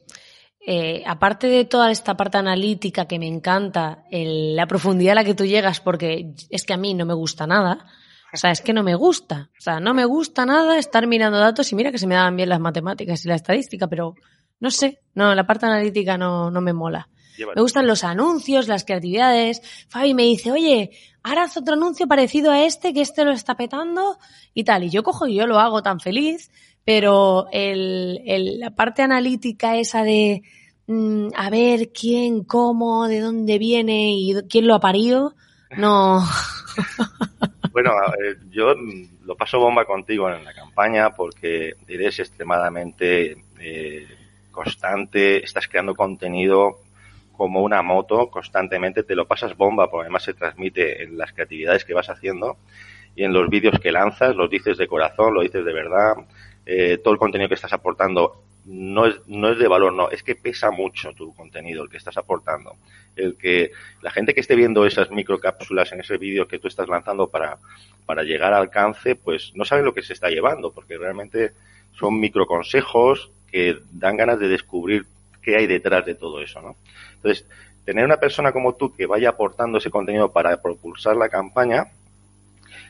eh, 0.66 1.02
aparte 1.06 1.48
de 1.48 1.66
toda 1.66 1.90
esta 1.90 2.16
parte 2.16 2.38
analítica 2.38 3.06
que 3.06 3.18
me 3.18 3.26
encanta, 3.26 4.04
la 4.10 4.66
profundidad 4.66 5.12
a 5.12 5.14
la 5.16 5.24
que 5.24 5.34
tú 5.34 5.44
llegas, 5.44 5.80
porque 5.80 6.32
es 6.48 6.64
que 6.64 6.72
a 6.72 6.78
mí 6.78 6.94
no 6.94 7.04
me 7.04 7.12
gusta 7.12 7.46
nada, 7.46 7.86
o 8.32 8.36
sea, 8.38 8.50
es 8.50 8.62
que 8.62 8.72
no 8.72 8.82
me 8.82 8.94
gusta, 8.94 9.50
o 9.58 9.60
sea, 9.60 9.78
no 9.78 9.92
me 9.92 10.06
gusta 10.06 10.46
nada 10.46 10.78
estar 10.78 11.06
mirando 11.06 11.38
datos 11.38 11.70
y 11.70 11.74
mira 11.74 11.92
que 11.92 11.98
se 11.98 12.06
me 12.06 12.14
daban 12.14 12.36
bien 12.36 12.48
las 12.48 12.60
matemáticas 12.60 13.22
y 13.24 13.28
la 13.28 13.34
estadística, 13.34 13.86
pero 13.86 14.14
no 14.58 14.70
sé, 14.70 15.00
no, 15.14 15.34
la 15.34 15.46
parte 15.46 15.66
analítica 15.66 16.16
no, 16.16 16.50
no 16.50 16.62
me 16.62 16.72
mola. 16.72 17.10
Me 17.38 17.60
gustan 17.60 17.86
los 17.86 18.04
anuncios, 18.04 18.68
las 18.68 18.84
creatividades. 18.84 19.62
Fabi 19.88 20.14
me 20.14 20.24
dice, 20.24 20.52
oye, 20.52 20.90
ahora 21.22 21.44
haz 21.44 21.56
otro 21.56 21.74
anuncio 21.74 22.06
parecido 22.06 22.52
a 22.52 22.64
este, 22.64 22.92
que 22.92 23.00
este 23.00 23.24
lo 23.24 23.32
está 23.32 23.56
petando 23.56 24.18
y 24.54 24.64
tal. 24.64 24.84
Y 24.84 24.90
yo 24.90 25.02
cojo 25.02 25.26
y 25.26 25.34
yo 25.34 25.46
lo 25.46 25.58
hago 25.58 25.82
tan 25.82 26.00
feliz, 26.00 26.50
pero 26.84 27.46
el, 27.52 28.22
el, 28.26 28.60
la 28.60 28.70
parte 28.70 29.02
analítica 29.02 29.76
esa 29.76 30.02
de 30.02 30.42
mm, 30.86 31.28
a 31.34 31.50
ver 31.50 31.90
quién, 31.92 32.44
cómo, 32.44 33.08
de 33.08 33.20
dónde 33.20 33.58
viene 33.58 34.12
y 34.12 34.34
quién 34.48 34.66
lo 34.66 34.74
ha 34.74 34.80
parido, 34.80 35.34
no. 35.76 36.24
bueno, 37.72 37.90
yo 38.50 38.74
lo 39.24 39.36
paso 39.36 39.58
bomba 39.58 39.84
contigo 39.84 40.30
en 40.30 40.44
la 40.44 40.54
campaña 40.54 41.10
porque 41.10 41.74
eres 41.88 42.20
extremadamente 42.20 43.36
eh, 43.58 44.06
constante, 44.50 45.44
estás 45.44 45.68
creando 45.68 45.94
contenido 45.94 46.80
como 47.36 47.62
una 47.62 47.82
moto 47.82 48.28
constantemente, 48.30 49.02
te 49.02 49.14
lo 49.14 49.26
pasas 49.26 49.56
bomba, 49.56 49.90
porque 49.90 50.04
además 50.04 50.24
se 50.24 50.34
transmite 50.34 51.02
en 51.02 51.18
las 51.18 51.32
creatividades 51.32 51.84
que 51.84 51.94
vas 51.94 52.08
haciendo 52.08 52.56
y 53.14 53.24
en 53.24 53.32
los 53.32 53.48
vídeos 53.48 53.78
que 53.80 53.92
lanzas, 53.92 54.36
los 54.36 54.50
dices 54.50 54.76
de 54.76 54.86
corazón, 54.86 55.34
lo 55.34 55.42
dices 55.42 55.64
de 55.64 55.72
verdad, 55.72 56.14
eh, 56.66 56.98
todo 57.02 57.14
el 57.14 57.18
contenido 57.18 57.48
que 57.48 57.54
estás 57.54 57.72
aportando 57.72 58.42
no 58.66 59.06
es, 59.06 59.16
no 59.26 59.52
es 59.52 59.58
de 59.58 59.68
valor, 59.68 59.92
no, 59.92 60.10
es 60.10 60.22
que 60.22 60.34
pesa 60.34 60.70
mucho 60.70 61.12
tu 61.12 61.32
contenido, 61.34 61.84
el 61.84 61.88
que 61.88 61.96
estás 61.96 62.16
aportando. 62.16 62.76
El 63.14 63.36
que 63.36 63.70
la 64.02 64.10
gente 64.10 64.34
que 64.34 64.40
esté 64.40 64.56
viendo 64.56 64.84
esas 64.84 65.10
microcápsulas 65.10 65.92
en 65.92 66.00
ese 66.00 66.18
vídeo 66.18 66.48
que 66.48 66.58
tú 66.58 66.66
estás 66.66 66.88
lanzando 66.88 67.28
para, 67.28 67.58
para 68.04 68.24
llegar 68.24 68.52
al 68.52 68.62
alcance, 68.62 69.14
pues 69.14 69.52
no 69.54 69.64
sabe 69.64 69.82
lo 69.82 69.94
que 69.94 70.02
se 70.02 70.12
está 70.12 70.28
llevando, 70.28 70.72
porque 70.72 70.98
realmente 70.98 71.52
son 71.92 72.18
microconsejos 72.18 73.30
que 73.50 73.78
dan 73.92 74.16
ganas 74.16 74.40
de 74.40 74.48
descubrir 74.48 75.06
qué 75.46 75.56
hay 75.56 75.68
detrás 75.68 76.04
de 76.04 76.16
todo 76.16 76.42
eso, 76.42 76.60
¿no? 76.60 76.74
Entonces, 77.14 77.46
tener 77.84 78.04
una 78.04 78.16
persona 78.16 78.50
como 78.50 78.74
tú 78.74 78.92
que 78.92 79.06
vaya 79.06 79.28
aportando 79.30 79.78
ese 79.78 79.90
contenido 79.90 80.32
para 80.32 80.60
propulsar 80.60 81.16
la 81.16 81.28
campaña, 81.28 81.84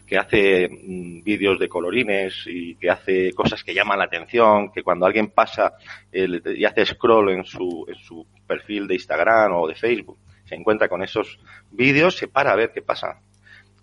que 0.07 0.17
hace 0.17 0.69
mm, 0.69 1.23
vídeos 1.23 1.59
de 1.59 1.69
colorines 1.69 2.45
y 2.47 2.77
que 2.77 2.89
hace 2.89 3.33
cosas 3.35 3.63
que 3.63 3.75
llaman 3.75 3.99
la 3.99 4.07
atención, 4.07 4.73
que 4.73 4.83
cuando 4.83 5.05
alguien 5.05 5.29
pasa 5.29 5.75
y 6.11 6.65
hace 6.65 6.87
scroll 6.87 7.29
en 7.31 7.45
su, 7.45 7.85
en 7.89 7.97
su 7.97 8.27
perfil 8.47 8.87
de 8.87 8.95
Instagram 8.95 9.53
o 9.53 9.69
de 9.69 9.75
Facebook, 9.75 10.17
se 10.49 10.55
encuentra 10.55 10.89
con 10.89 11.03
esos 11.03 11.39
vídeos, 11.73 12.17
se 12.17 12.29
para 12.29 12.53
a 12.53 12.57
ver 12.57 12.73
qué 12.73 12.81
pasa. 12.81 13.21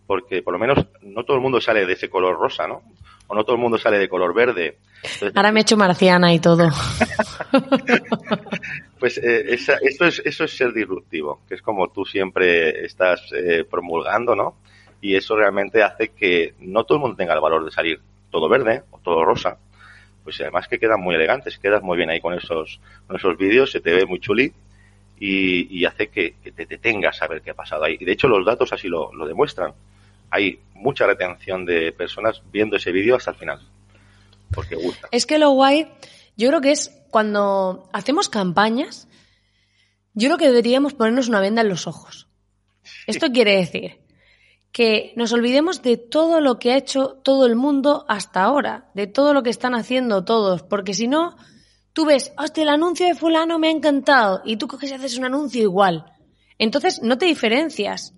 Porque 0.07 0.41
por 0.41 0.53
lo 0.53 0.59
menos 0.59 0.87
no 1.03 1.23
todo 1.23 1.37
el 1.37 1.43
mundo 1.43 1.61
sale 1.61 1.85
de 1.85 1.93
ese 1.93 2.09
color 2.09 2.39
rosa, 2.39 2.67
¿no? 2.67 2.81
O 3.27 3.35
no 3.35 3.43
todo 3.43 3.55
el 3.55 3.61
mundo 3.61 3.77
sale 3.77 3.99
de 3.99 4.09
color 4.09 4.33
verde. 4.33 4.79
Ahora 5.35 5.51
me 5.51 5.59
he 5.59 5.61
hecho 5.61 5.77
marciana 5.77 6.33
y 6.33 6.39
todo. 6.39 6.69
pues 9.03 9.17
eh, 9.17 9.53
eso, 9.53 9.73
es, 9.81 10.21
eso 10.23 10.45
es 10.45 10.55
ser 10.55 10.71
disruptivo, 10.71 11.41
que 11.45 11.55
es 11.55 11.61
como 11.61 11.89
tú 11.89 12.05
siempre 12.05 12.85
estás 12.85 13.33
eh, 13.33 13.65
promulgando, 13.69 14.33
¿no? 14.33 14.55
Y 15.01 15.17
eso 15.17 15.35
realmente 15.35 15.83
hace 15.83 16.13
que 16.13 16.53
no 16.59 16.85
todo 16.85 16.99
el 16.99 17.01
mundo 17.01 17.17
tenga 17.17 17.33
el 17.33 17.41
valor 17.41 17.65
de 17.65 17.71
salir 17.71 17.99
todo 18.31 18.47
verde 18.47 18.83
o 18.91 18.99
todo 18.99 19.25
rosa. 19.25 19.57
Pues 20.23 20.39
además 20.39 20.69
que 20.69 20.79
quedan 20.79 21.01
muy 21.01 21.15
elegantes, 21.15 21.57
quedas 21.57 21.83
muy 21.83 21.97
bien 21.97 22.11
ahí 22.11 22.21
con 22.21 22.33
esos, 22.33 22.79
con 23.05 23.17
esos 23.17 23.37
vídeos, 23.37 23.73
se 23.73 23.81
te 23.81 23.91
ve 23.91 24.05
muy 24.05 24.21
chuli 24.21 24.53
y, 25.19 25.83
hace 25.83 26.07
que, 26.07 26.35
te 26.41 26.65
detengas 26.65 27.21
a 27.21 27.27
ver 27.27 27.41
qué 27.41 27.49
ha 27.49 27.55
pasado 27.55 27.83
ahí. 27.83 27.97
Y 27.99 28.05
de 28.05 28.13
hecho 28.13 28.29
los 28.29 28.45
datos 28.45 28.71
así 28.71 28.87
lo, 28.87 29.11
lo 29.13 29.27
demuestran. 29.27 29.73
Hay 30.29 30.61
mucha 30.75 31.05
retención 31.05 31.65
de 31.65 31.91
personas 31.91 32.41
viendo 32.53 32.77
ese 32.77 32.93
vídeo 32.93 33.17
hasta 33.17 33.31
el 33.31 33.37
final 33.37 33.59
porque 34.53 34.75
gusta. 34.75 35.07
Es 35.11 35.25
que 35.25 35.37
lo 35.37 35.51
guay, 35.51 35.87
yo 36.35 36.49
creo 36.49 36.61
que 36.61 36.71
es 36.71 36.91
cuando 37.09 37.89
hacemos 37.93 38.29
campañas, 38.29 39.07
yo 40.13 40.27
creo 40.27 40.37
que 40.37 40.47
deberíamos 40.47 40.93
ponernos 40.93 41.27
una 41.27 41.39
venda 41.39 41.61
en 41.61 41.69
los 41.69 41.87
ojos. 41.87 42.27
Esto 43.07 43.31
quiere 43.31 43.57
decir 43.57 44.03
que 44.71 45.13
nos 45.15 45.31
olvidemos 45.31 45.83
de 45.83 45.97
todo 45.97 46.41
lo 46.41 46.57
que 46.57 46.71
ha 46.71 46.77
hecho 46.77 47.19
todo 47.23 47.45
el 47.45 47.55
mundo 47.55 48.05
hasta 48.09 48.43
ahora, 48.43 48.89
de 48.95 49.05
todo 49.05 49.33
lo 49.33 49.43
que 49.43 49.51
están 49.51 49.75
haciendo 49.75 50.25
todos, 50.25 50.63
porque 50.63 50.95
si 50.95 51.07
no, 51.07 51.37
tú 51.93 52.05
ves, 52.05 52.33
hostia, 52.39 52.63
el 52.63 52.69
anuncio 52.69 53.05
de 53.05 53.13
fulano 53.13 53.59
me 53.59 53.67
ha 53.67 53.71
encantado, 53.71 54.41
y 54.43 54.57
tú 54.57 54.67
coges 54.67 54.89
y 54.89 54.95
haces 54.95 55.17
un 55.17 55.25
anuncio 55.25 55.61
igual. 55.61 56.11
Entonces, 56.57 57.03
no 57.03 57.19
te 57.19 57.27
diferencias. 57.27 58.15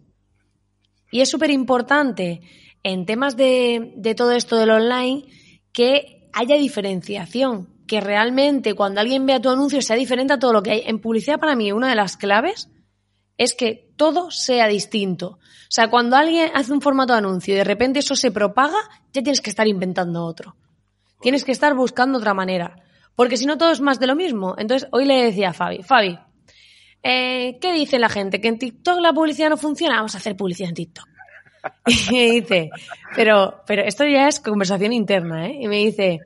Y 1.11 1.19
es 1.19 1.29
súper 1.29 1.51
importante 1.51 2.41
en 2.83 3.05
temas 3.05 3.35
de, 3.35 3.93
de 3.97 4.15
todo 4.15 4.31
esto 4.31 4.55
del 4.55 4.71
online 4.71 5.25
que 5.73 6.29
haya 6.31 6.55
diferenciación, 6.55 7.74
que 7.87 8.01
realmente 8.01 8.73
cuando 8.73 9.01
alguien 9.01 9.25
vea 9.25 9.41
tu 9.41 9.49
anuncio 9.49 9.81
sea 9.81 9.95
diferente 9.95 10.33
a 10.33 10.39
todo 10.39 10.53
lo 10.53 10.63
que 10.63 10.71
hay. 10.71 10.83
En 10.85 10.99
publicidad 10.99 11.39
para 11.39 11.55
mí 11.55 11.71
una 11.71 11.89
de 11.89 11.95
las 11.95 12.17
claves 12.17 12.69
es 13.37 13.53
que 13.53 13.91
todo 13.95 14.31
sea 14.31 14.67
distinto. 14.67 15.27
O 15.27 15.69
sea, 15.75 15.89
cuando 15.89 16.15
alguien 16.15 16.51
hace 16.53 16.71
un 16.73 16.81
formato 16.81 17.13
de 17.13 17.19
anuncio 17.19 17.53
y 17.53 17.57
de 17.57 17.63
repente 17.63 17.99
eso 17.99 18.15
se 18.15 18.31
propaga, 18.31 18.77
ya 19.13 19.21
tienes 19.21 19.41
que 19.41 19.49
estar 19.49 19.67
inventando 19.67 20.23
otro. 20.23 20.55
Tienes 21.21 21.43
que 21.43 21.51
estar 21.51 21.73
buscando 21.73 22.17
otra 22.17 22.33
manera. 22.33 22.75
Porque 23.15 23.37
si 23.37 23.45
no, 23.45 23.57
todo 23.57 23.71
es 23.71 23.81
más 23.81 23.99
de 23.99 24.07
lo 24.07 24.15
mismo. 24.15 24.55
Entonces, 24.57 24.87
hoy 24.91 25.05
le 25.05 25.23
decía 25.23 25.49
a 25.49 25.53
Fabi, 25.53 25.81
Fabi, 25.83 26.19
eh, 27.01 27.57
¿qué 27.61 27.73
dice 27.73 27.99
la 27.99 28.09
gente? 28.09 28.41
¿Que 28.41 28.47
en 28.47 28.59
TikTok 28.59 28.99
la 28.99 29.13
publicidad 29.13 29.49
no 29.49 29.57
funciona? 29.57 29.95
Vamos 29.95 30.15
a 30.15 30.17
hacer 30.17 30.35
publicidad 30.35 30.69
en 30.69 30.75
TikTok. 30.75 31.07
Y 31.87 32.13
me 32.13 32.25
dice, 32.31 32.69
pero, 33.15 33.63
pero 33.65 33.81
esto 33.83 34.05
ya 34.05 34.27
es 34.27 34.39
conversación 34.39 34.93
interna, 34.93 35.47
¿eh? 35.47 35.57
Y 35.61 35.67
me 35.67 35.77
dice, 35.77 36.19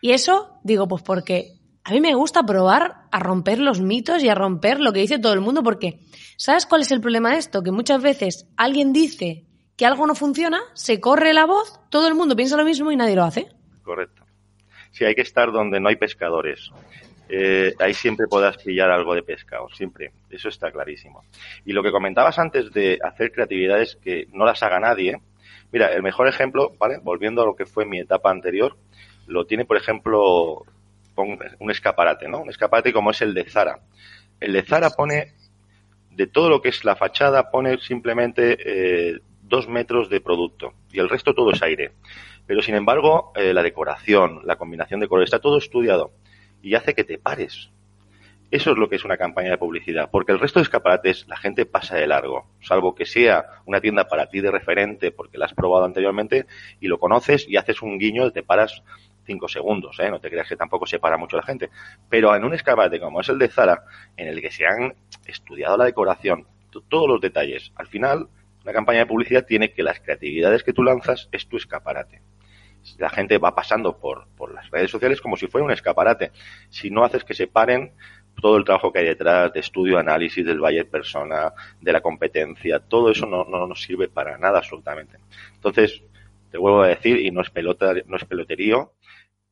¿y 0.00 0.12
eso? 0.12 0.58
Digo, 0.62 0.88
pues 0.88 1.02
porque 1.02 1.58
a 1.84 1.92
mí 1.92 2.00
me 2.00 2.14
gusta 2.14 2.42
probar 2.44 3.06
a 3.10 3.18
romper 3.18 3.58
los 3.58 3.80
mitos 3.80 4.22
y 4.22 4.28
a 4.28 4.34
romper 4.34 4.80
lo 4.80 4.92
que 4.92 5.00
dice 5.00 5.18
todo 5.18 5.32
el 5.32 5.40
mundo, 5.40 5.62
porque 5.62 6.00
¿sabes 6.36 6.66
cuál 6.66 6.82
es 6.82 6.90
el 6.92 7.00
problema 7.00 7.32
de 7.32 7.38
esto? 7.38 7.62
Que 7.62 7.72
muchas 7.72 8.02
veces 8.02 8.46
alguien 8.56 8.92
dice 8.92 9.46
que 9.76 9.86
algo 9.86 10.06
no 10.06 10.14
funciona, 10.14 10.60
se 10.74 11.00
corre 11.00 11.32
la 11.32 11.46
voz, 11.46 11.80
todo 11.90 12.08
el 12.08 12.14
mundo 12.14 12.36
piensa 12.36 12.56
lo 12.56 12.64
mismo 12.64 12.92
y 12.92 12.96
nadie 12.96 13.16
lo 13.16 13.24
hace. 13.24 13.48
Correcto. 13.82 14.24
Sí, 14.90 15.04
hay 15.04 15.14
que 15.14 15.22
estar 15.22 15.52
donde 15.52 15.80
no 15.80 15.88
hay 15.88 15.96
pescadores 15.96 16.70
eh, 17.32 17.74
ahí 17.78 17.94
siempre 17.94 18.26
podrás 18.26 18.56
pillar 18.58 18.90
algo 18.90 19.14
de 19.14 19.22
pescado, 19.22 19.68
siempre. 19.70 20.10
Eso 20.28 20.48
está 20.48 20.72
clarísimo. 20.72 21.22
Y 21.64 21.72
lo 21.72 21.82
que 21.82 21.92
comentabas 21.92 22.38
antes 22.40 22.72
de 22.72 22.98
hacer 23.02 23.30
creatividades 23.30 23.96
que 24.02 24.26
no 24.32 24.44
las 24.44 24.62
haga 24.64 24.80
nadie, 24.80 25.20
mira, 25.70 25.92
el 25.92 26.02
mejor 26.02 26.26
ejemplo, 26.26 26.72
¿vale? 26.78 26.98
Volviendo 27.00 27.42
a 27.42 27.46
lo 27.46 27.54
que 27.54 27.66
fue 27.66 27.86
mi 27.86 28.00
etapa 28.00 28.30
anterior, 28.32 28.76
lo 29.30 29.46
tiene, 29.46 29.64
por 29.64 29.76
ejemplo, 29.76 30.64
un 31.16 31.70
escaparate, 31.70 32.28
¿no? 32.28 32.40
Un 32.40 32.50
escaparate 32.50 32.92
como 32.92 33.10
es 33.10 33.22
el 33.22 33.34
de 33.34 33.44
Zara. 33.44 33.80
El 34.40 34.52
de 34.52 34.62
Zara 34.62 34.90
pone, 34.90 35.34
de 36.10 36.26
todo 36.26 36.48
lo 36.48 36.60
que 36.60 36.70
es 36.70 36.84
la 36.84 36.96
fachada, 36.96 37.50
pone 37.50 37.78
simplemente 37.78 38.58
eh, 38.64 39.20
dos 39.42 39.68
metros 39.68 40.08
de 40.08 40.20
producto 40.20 40.74
y 40.92 40.98
el 40.98 41.08
resto 41.08 41.34
todo 41.34 41.52
es 41.52 41.62
aire. 41.62 41.92
Pero 42.46 42.62
sin 42.62 42.74
embargo, 42.74 43.32
eh, 43.36 43.54
la 43.54 43.62
decoración, 43.62 44.40
la 44.44 44.56
combinación 44.56 45.00
de 45.00 45.08
colores, 45.08 45.28
está 45.28 45.40
todo 45.40 45.58
estudiado 45.58 46.12
y 46.62 46.74
hace 46.74 46.94
que 46.94 47.04
te 47.04 47.18
pares. 47.18 47.70
Eso 48.50 48.72
es 48.72 48.78
lo 48.78 48.88
que 48.88 48.96
es 48.96 49.04
una 49.04 49.16
campaña 49.16 49.50
de 49.50 49.58
publicidad, 49.58 50.10
porque 50.10 50.32
el 50.32 50.40
resto 50.40 50.58
de 50.58 50.64
escaparates 50.64 51.24
la 51.28 51.36
gente 51.36 51.66
pasa 51.66 51.94
de 51.94 52.08
largo, 52.08 52.48
salvo 52.60 52.96
que 52.96 53.06
sea 53.06 53.44
una 53.64 53.80
tienda 53.80 54.08
para 54.08 54.26
ti 54.28 54.40
de 54.40 54.50
referente 54.50 55.12
porque 55.12 55.38
la 55.38 55.44
has 55.44 55.54
probado 55.54 55.84
anteriormente 55.84 56.46
y 56.80 56.88
lo 56.88 56.98
conoces 56.98 57.48
y 57.48 57.56
haces 57.56 57.80
un 57.80 57.96
guiño 57.96 58.32
te 58.32 58.42
paras 58.42 58.82
cinco 59.30 59.46
segundos, 59.46 60.00
¿eh? 60.00 60.10
no 60.10 60.18
te 60.18 60.28
creas 60.28 60.48
que 60.48 60.56
tampoco 60.56 60.86
se 60.86 60.98
para 60.98 61.16
mucho 61.16 61.36
la 61.36 61.44
gente. 61.44 61.70
Pero 62.08 62.34
en 62.34 62.44
un 62.44 62.52
escaparate 62.52 62.98
como 62.98 63.20
es 63.20 63.28
el 63.28 63.38
de 63.38 63.48
Zara, 63.48 63.84
en 64.16 64.26
el 64.26 64.40
que 64.40 64.50
se 64.50 64.66
han 64.66 64.94
estudiado 65.24 65.76
la 65.76 65.84
decoración, 65.84 66.48
todos 66.88 67.08
los 67.08 67.20
detalles, 67.20 67.72
al 67.76 67.86
final, 67.86 68.26
una 68.64 68.72
campaña 68.72 69.00
de 69.00 69.06
publicidad 69.06 69.46
tiene 69.46 69.72
que 69.72 69.84
las 69.84 70.00
creatividades 70.00 70.64
que 70.64 70.72
tú 70.72 70.82
lanzas 70.82 71.28
es 71.30 71.46
tu 71.46 71.56
escaparate 71.56 72.22
la 72.98 73.10
gente 73.10 73.36
va 73.38 73.54
pasando 73.54 73.98
por, 73.98 74.26
por 74.36 74.54
las 74.54 74.70
redes 74.70 74.90
sociales 74.90 75.20
como 75.20 75.36
si 75.36 75.46
fuera 75.46 75.66
un 75.66 75.70
escaparate. 75.70 76.32
Si 76.70 76.90
no 76.90 77.04
haces 77.04 77.24
que 77.24 77.34
se 77.34 77.46
paren 77.46 77.92
todo 78.40 78.56
el 78.56 78.64
trabajo 78.64 78.90
que 78.90 79.00
hay 79.00 79.04
detrás 79.04 79.52
de 79.52 79.60
estudio, 79.60 79.98
análisis 79.98 80.44
del 80.44 80.60
buyer 80.60 80.88
persona, 80.88 81.52
de 81.80 81.92
la 81.92 82.00
competencia, 82.00 82.80
todo 82.80 83.10
eso 83.10 83.26
no, 83.26 83.44
no 83.44 83.66
nos 83.66 83.82
sirve 83.82 84.08
para 84.08 84.38
nada 84.38 84.58
absolutamente. 84.58 85.18
Entonces, 85.54 86.02
te 86.50 86.58
vuelvo 86.58 86.82
a 86.82 86.88
decir, 86.88 87.18
y 87.18 87.30
no 87.30 87.42
es 87.42 87.50
pelota, 87.50 87.92
no 88.06 88.16
es 88.16 88.24
peloterío, 88.24 88.92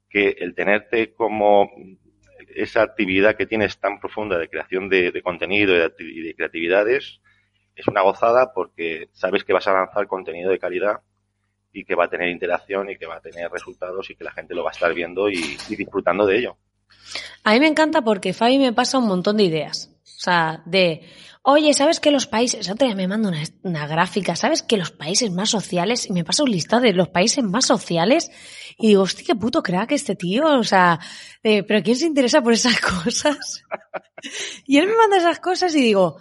que 0.08 0.36
el 0.38 0.54
tenerte 0.54 1.12
como 1.12 1.70
esa 2.54 2.82
actividad 2.82 3.36
que 3.36 3.46
tienes 3.46 3.78
tan 3.78 4.00
profunda 4.00 4.38
de 4.38 4.48
creación 4.48 4.88
de, 4.88 5.20
contenido 5.22 5.74
y 5.98 6.22
de, 6.22 6.34
creatividades 6.34 7.20
es 7.76 7.86
una 7.86 8.02
gozada 8.02 8.52
porque 8.52 9.08
sabes 9.12 9.44
que 9.44 9.52
vas 9.52 9.66
a 9.68 9.72
lanzar 9.72 10.06
contenido 10.06 10.50
de 10.50 10.58
calidad 10.58 11.00
y 11.72 11.84
que 11.84 11.94
va 11.94 12.04
a 12.04 12.10
tener 12.10 12.28
interacción 12.28 12.90
y 12.90 12.96
que 12.96 13.06
va 13.06 13.16
a 13.16 13.20
tener 13.20 13.50
resultados 13.50 14.10
y 14.10 14.16
que 14.16 14.24
la 14.24 14.32
gente 14.32 14.54
lo 14.54 14.64
va 14.64 14.70
a 14.70 14.72
estar 14.72 14.92
viendo 14.94 15.28
y, 15.28 15.56
y 15.68 15.76
disfrutando 15.76 16.26
de 16.26 16.38
ello. 16.38 16.56
A 17.44 17.52
mí 17.52 17.60
me 17.60 17.68
encanta 17.68 18.02
porque 18.02 18.32
Fabi 18.32 18.58
me 18.58 18.72
pasa 18.72 18.98
un 18.98 19.06
montón 19.06 19.36
de 19.36 19.44
ideas. 19.44 19.94
O 20.02 20.20
sea, 20.20 20.62
de, 20.66 21.02
oye, 21.50 21.72
¿sabes 21.72 21.98
que 21.98 22.10
los 22.10 22.26
países, 22.26 22.68
otro 22.68 22.86
día 22.86 22.94
me 22.94 23.08
manda 23.08 23.32
una, 23.62 23.86
gráfica, 23.86 24.36
¿sabes 24.36 24.62
que 24.62 24.76
los 24.76 24.90
países 24.90 25.30
más 25.30 25.48
sociales, 25.48 26.06
y 26.06 26.12
me 26.12 26.22
pasa 26.22 26.42
un 26.42 26.50
listado 26.50 26.82
de 26.82 26.92
los 26.92 27.08
países 27.08 27.42
más 27.42 27.64
sociales, 27.64 28.30
y 28.76 28.88
digo, 28.88 29.02
hostia, 29.02 29.24
qué 29.26 29.34
puto 29.34 29.62
crack 29.62 29.92
este 29.92 30.14
tío, 30.14 30.44
o 30.58 30.64
sea, 30.64 31.00
pero 31.42 31.82
¿quién 31.82 31.96
se 31.96 32.04
interesa 32.04 32.42
por 32.42 32.52
esas 32.52 32.78
cosas? 33.04 33.64
y 34.66 34.76
él 34.76 34.88
me 34.88 34.96
manda 34.96 35.16
esas 35.16 35.40
cosas 35.40 35.74
y 35.74 35.80
digo, 35.80 36.18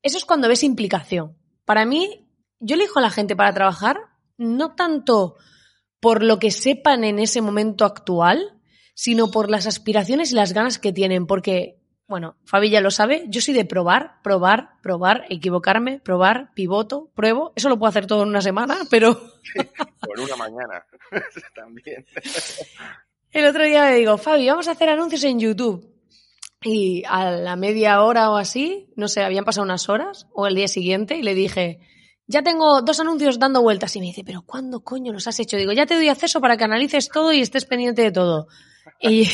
eso 0.00 0.16
es 0.16 0.24
cuando 0.24 0.48
ves 0.48 0.62
implicación. 0.62 1.36
Para 1.66 1.84
mí, 1.84 2.26
yo 2.58 2.76
elijo 2.76 2.98
a 2.98 3.02
la 3.02 3.10
gente 3.10 3.36
para 3.36 3.52
trabajar, 3.52 4.00
no 4.38 4.74
tanto 4.74 5.36
por 6.00 6.22
lo 6.22 6.38
que 6.38 6.50
sepan 6.50 7.04
en 7.04 7.18
ese 7.18 7.42
momento 7.42 7.84
actual, 7.84 8.58
sino 8.94 9.30
por 9.30 9.50
las 9.50 9.66
aspiraciones 9.66 10.32
y 10.32 10.36
las 10.36 10.54
ganas 10.54 10.78
que 10.78 10.94
tienen, 10.94 11.26
porque 11.26 11.81
bueno, 12.12 12.36
Fabi 12.44 12.68
ya 12.68 12.82
lo 12.82 12.90
sabe, 12.90 13.24
yo 13.28 13.40
soy 13.40 13.54
de 13.54 13.64
probar, 13.64 14.20
probar, 14.22 14.72
probar, 14.82 15.24
equivocarme, 15.30 15.98
probar, 15.98 16.52
pivoto, 16.52 17.10
pruebo. 17.14 17.54
Eso 17.56 17.70
lo 17.70 17.78
puedo 17.78 17.88
hacer 17.88 18.06
todo 18.06 18.22
en 18.24 18.28
una 18.28 18.42
semana, 18.42 18.76
pero... 18.90 19.18
por 20.00 20.20
una 20.20 20.36
mañana 20.36 20.84
también. 21.54 22.04
El 23.30 23.46
otro 23.46 23.64
día 23.64 23.88
le 23.88 23.96
digo, 23.96 24.18
Fabi, 24.18 24.46
vamos 24.46 24.68
a 24.68 24.72
hacer 24.72 24.90
anuncios 24.90 25.24
en 25.24 25.40
YouTube. 25.40 25.90
Y 26.60 27.02
a 27.08 27.30
la 27.30 27.56
media 27.56 28.02
hora 28.02 28.30
o 28.30 28.36
así, 28.36 28.92
no 28.94 29.08
sé, 29.08 29.22
habían 29.22 29.46
pasado 29.46 29.64
unas 29.64 29.88
horas, 29.88 30.26
o 30.34 30.46
el 30.46 30.54
día 30.54 30.68
siguiente, 30.68 31.16
y 31.16 31.22
le 31.22 31.34
dije, 31.34 31.80
ya 32.26 32.42
tengo 32.42 32.82
dos 32.82 33.00
anuncios 33.00 33.38
dando 33.38 33.62
vueltas. 33.62 33.96
Y 33.96 34.00
me 34.00 34.06
dice, 34.08 34.22
pero 34.22 34.42
¿cuándo 34.42 34.84
coño 34.84 35.14
los 35.14 35.26
has 35.28 35.40
hecho? 35.40 35.56
Digo, 35.56 35.72
ya 35.72 35.86
te 35.86 35.94
doy 35.94 36.10
acceso 36.10 36.42
para 36.42 36.58
que 36.58 36.64
analices 36.64 37.08
todo 37.08 37.32
y 37.32 37.40
estés 37.40 37.64
pendiente 37.64 38.02
de 38.02 38.12
todo. 38.12 38.48
Y, 39.00 39.26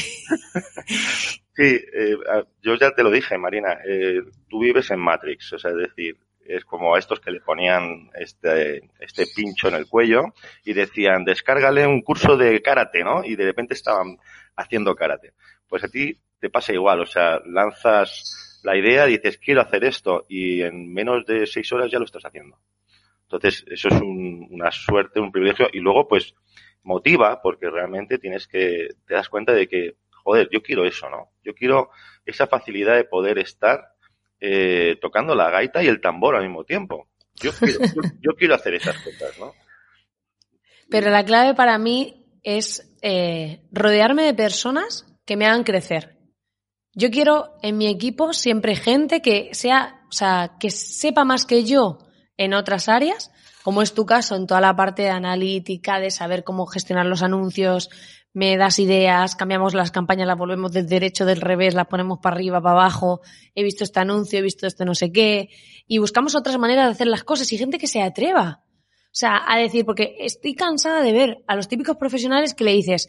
Sí, 1.59 1.75
eh, 1.93 2.17
yo 2.63 2.77
ya 2.77 2.93
te 2.93 3.03
lo 3.03 3.11
dije, 3.11 3.37
Marina, 3.37 3.81
eh, 3.85 4.21
tú 4.49 4.61
vives 4.61 4.93
en 4.93 5.01
Matrix, 5.01 5.55
o 5.55 5.59
sea, 5.59 5.73
es 5.73 5.89
decir, 5.89 6.17
es 6.47 6.65
como 6.65 6.95
a 6.95 7.01
estos 7.01 7.19
que 7.19 7.33
le 7.33 7.41
ponían 7.41 8.11
este, 8.15 8.89
este 9.01 9.25
pincho 9.35 9.67
en 9.67 9.75
el 9.75 9.89
cuello 9.89 10.35
y 10.65 10.73
decían, 10.73 11.25
descárgale 11.25 11.85
un 11.85 12.03
curso 12.03 12.37
de 12.37 12.63
karate, 12.63 13.03
¿no? 13.03 13.25
Y 13.25 13.35
de 13.35 13.45
repente 13.45 13.75
estaban 13.75 14.19
haciendo 14.55 14.95
karate. 14.95 15.33
Pues 15.69 15.83
a 15.83 15.89
ti 15.89 16.17
te 16.39 16.49
pasa 16.49 16.73
igual, 16.73 17.01
o 17.01 17.07
sea, 17.07 17.41
lanzas 17.45 18.61
la 18.63 18.77
idea, 18.77 19.07
dices, 19.07 19.39
quiero 19.39 19.61
hacer 19.61 19.83
esto 19.83 20.27
y 20.29 20.63
en 20.63 20.93
menos 20.93 21.27
de 21.27 21.45
seis 21.45 21.73
horas 21.73 21.91
ya 21.91 21.99
lo 21.99 22.05
estás 22.05 22.25
haciendo. 22.25 22.57
Entonces, 23.23 23.65
eso 23.67 23.89
es 23.89 24.01
una 24.01 24.71
suerte, 24.71 25.19
un 25.19 25.33
privilegio 25.33 25.67
y 25.73 25.81
luego, 25.81 26.07
pues, 26.07 26.37
motiva 26.85 27.43
porque 27.43 27.69
realmente 27.69 28.19
tienes 28.19 28.47
que, 28.47 28.91
te 29.09 29.15
das 29.15 29.29
cuenta 29.29 29.53
de 29.53 29.67
que 29.67 29.97
joder, 30.29 30.51
yo 30.53 30.63
quiero 30.63 30.85
eso, 30.85 31.09
¿no? 31.09 31.31
Yo 31.43 31.55
quiero 31.55 31.89
esa 32.27 32.47
facilidad 32.47 32.97
de 32.97 33.05
poder 33.05 33.39
estar 33.39 33.95
eh, 34.39 34.99
tocando 35.01 35.35
la 35.35 35.49
gaita 35.49 35.83
y 35.83 35.87
el 35.87 36.03
tambor 36.03 36.37
al 36.37 36.43
mismo 36.43 36.65
tiempo. 36.65 37.09
Yo 37.37 37.51
quiero, 37.53 37.79
yo, 38.21 38.33
quiero 38.37 38.55
hacer 38.55 38.75
esas 38.75 38.99
cosas, 38.99 39.39
¿no? 39.39 39.55
Pero 40.91 41.09
la 41.09 41.25
clave 41.25 41.55
para 41.55 41.79
mí 41.79 42.27
es 42.43 42.95
eh, 43.01 43.63
rodearme 43.73 44.25
de 44.25 44.35
personas 44.35 45.07
que 45.25 45.39
me 45.39 45.47
hagan 45.47 45.65
crecer. 45.65 46.19
Yo 46.93 47.11
quiero 47.11 47.55
en 47.63 47.79
mi 47.79 47.87
equipo 47.89 48.35
siempre 48.35 48.77
gente 48.77 49.23
que 49.23 49.49
sea, 49.55 50.03
o 50.11 50.13
sea, 50.13 50.57
que 50.61 50.71
sepa 50.71 51.25
más 51.25 51.47
que 51.47 51.65
yo 51.65 52.01
en 52.37 52.53
otras 52.53 52.91
áreas, 52.91 53.31
como 53.63 53.81
es 53.81 53.95
tu 53.95 54.05
caso 54.05 54.37
en 54.37 54.47
toda 54.47 54.61
la 54.61 54.77
parte 54.77 55.05
de 55.05 55.11
analítica, 55.11 56.01
de 56.01 56.11
saber 56.11 56.45
cómo 56.45 56.67
gestionar 56.67 57.07
los 57.07 57.23
anuncios, 57.23 57.89
me 58.33 58.57
das 58.57 58.79
ideas, 58.79 59.35
cambiamos 59.37 59.75
las 59.75 59.91
campañas, 59.91 60.27
las 60.27 60.39
volvemos 60.39 60.73
del 60.73 60.87
derecho, 60.87 61.25
del 61.25 61.41
revés, 61.41 61.75
las 61.75 61.87
ponemos 61.87 62.19
para 62.19 62.37
arriba, 62.37 62.61
para 62.61 62.75
abajo, 62.75 63.21
he 63.55 63.63
visto 63.63 63.85
este 63.85 64.01
anuncio, 64.01 64.39
he 64.39 64.43
visto 64.43 64.67
este 64.67 64.85
no 64.85 64.95
sé 64.95 65.11
qué, 65.11 65.49
y 65.87 65.99
buscamos 65.99 66.35
otras 66.35 66.59
maneras 66.59 66.87
de 66.87 66.93
hacer 66.93 67.07
las 67.07 67.25
cosas 67.25 67.53
y 67.53 67.59
gente 67.59 67.79
que 67.79 67.87
se 67.87 68.03
atreva. 68.03 68.65
O 69.07 69.17
sea, 69.19 69.43
a 69.47 69.59
decir, 69.59 69.85
porque 69.85 70.17
estoy 70.21 70.55
cansada 70.55 71.03
de 71.03 71.13
ver 71.13 71.45
a 71.47 71.57
los 71.57 71.67
típicos 71.67 71.97
profesionales 71.97 72.55
que 72.55 72.65
le 72.65 72.73
dices, 72.73 73.09